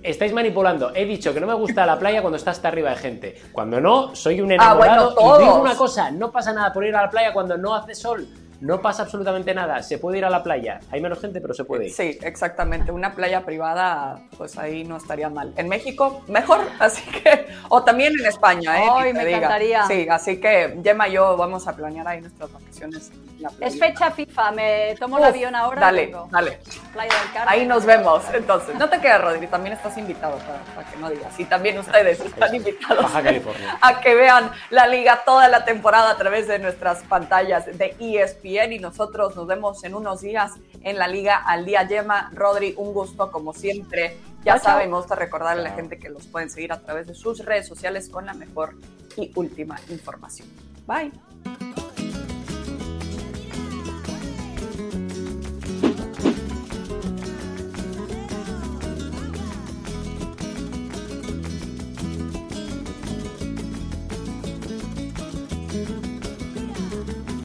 estáis 0.03 0.34
manipulando. 0.34 0.91
He 0.95 1.05
dicho 1.05 1.34
que 1.34 1.39
no 1.39 1.47
me 1.47 1.53
gusta 1.53 1.86
la 1.86 1.97
playa 1.97 2.21
cuando 2.21 2.38
está 2.38 2.51
hasta 2.51 2.67
arriba 2.67 2.91
de 2.91 2.95
gente. 2.97 3.41
Cuando 3.51 3.82
no, 3.82 4.15
soy 4.15 4.41
un 4.41 4.51
enamorado. 4.51 5.12
Ah, 5.12 5.21
bueno, 5.21 5.39
y 5.39 5.43
digo 5.43 5.62
una 5.62 5.75
cosa, 5.75 6.12
no 6.12 6.32
pasa 6.32 6.53
nada 6.53 6.71
por 6.71 6.86
ir 6.86 6.95
a 6.95 7.01
la 7.03 7.10
playa 7.10 7.34
cuando 7.34 7.58
no 7.58 7.75
hace 7.75 7.95
sol. 7.95 8.27
No 8.62 8.82
pasa 8.82 9.04
absolutamente 9.04 9.54
nada, 9.54 9.82
se 9.84 9.98
puede 9.98 10.17
ir 10.17 10.26
a 10.26 10.30
la 10.30 10.43
playa. 10.43 10.82
Hay 10.91 11.00
menos 11.00 11.19
gente, 11.19 11.39
pero 11.39 11.54
se 11.54 11.63
puede 11.63 11.86
ir. 11.86 11.93
Sí, 11.93 12.19
exactamente. 12.22 12.91
Una 12.91 13.13
playa 13.13 13.45
privada, 13.45 14.22
pues 14.38 14.58
ahí 14.58 14.84
no 14.84 14.98
estaría 14.98 15.30
mal. 15.30 15.54
En 15.56 15.69
México, 15.69 16.24
mejor, 16.28 16.60
así 16.80 17.02
que. 17.10 17.48
O 17.69 17.84
también 17.84 18.13
en 18.19 18.26
España, 18.26 18.84
¿eh? 18.84 18.89
Ay, 18.91 19.13
me 19.13 19.30
encantaría. 19.30 19.86
Sí, 19.86 20.08
así 20.10 20.41
que 20.41 20.78
Gemma 20.84 21.08
y 21.08 21.13
yo 21.13 21.38
vamos 21.38 21.67
a 21.67 21.76
planear 21.76 22.08
ahí 22.08 22.22
nuestras 22.22 22.52
vacaciones. 22.52 23.12
Es 23.62 23.80
fecha 23.80 24.12
FIFA, 24.12 24.52
me 24.52 24.95
tomo 25.00 25.17
el 25.17 25.24
avión 25.24 25.56
ahora. 25.56 25.80
Dale, 25.80 26.13
dale. 26.30 26.60
Playa 26.91 27.13
del 27.13 27.32
Carmen. 27.34 27.48
Ahí 27.48 27.65
nos 27.65 27.86
vemos. 27.86 28.24
Entonces, 28.34 28.76
no 28.76 28.89
te 28.89 29.00
quedes, 29.00 29.22
Rodri, 29.22 29.48
también 29.48 29.78
estás 29.78 29.98
invitado 29.98 30.38
para, 30.76 30.89
que 30.89 30.98
no 30.98 31.10
digas. 31.10 31.39
Y 31.39 31.45
también 31.45 31.78
ustedes 31.78 32.19
están 32.19 32.54
invitados 32.54 33.02
Baja 33.02 33.24
California. 33.24 33.78
a 33.82 34.02
que 34.02 34.13
vean 34.13 34.52
la 34.72 34.88
liga 34.88 35.22
toda 35.24 35.48
la 35.48 35.63
temporada 35.63 36.12
a 36.12 36.17
través 36.17 36.50
de 36.50 36.60
nuestras 36.60 37.02
pantallas 37.04 37.65
de 37.65 37.95
ESPN. 37.98 38.49
Y 38.50 38.80
nosotros 38.80 39.36
nos 39.36 39.46
vemos 39.46 39.84
en 39.84 39.94
unos 39.94 40.22
días 40.22 40.54
en 40.82 40.98
la 40.98 41.08
liga 41.08 41.38
al 41.38 41.66
día. 41.66 41.86
Gemma, 41.88 42.32
Rodri, 42.34 42.74
un 42.78 42.94
gusto 42.94 43.32
como 43.32 43.54
siempre. 43.54 44.18
Ya 44.44 44.58
saben, 44.58 44.90
me 44.90 44.98
gusta 44.98 45.16
recordarle 45.16 45.62
a 45.62 45.70
la 45.70 45.76
gente 45.76 46.00
que 46.00 46.10
los 46.10 46.26
pueden 46.26 46.50
seguir 46.50 46.72
a 46.74 46.80
través 46.80 47.08
de 47.08 47.14
sus 47.14 47.46
redes 47.46 47.68
sociales 47.68 48.10
con 48.10 48.26
la 48.26 48.34
mejor 48.34 48.76
y 49.18 49.32
última 49.36 49.80
información. 49.90 50.48
Bye. 50.88 51.79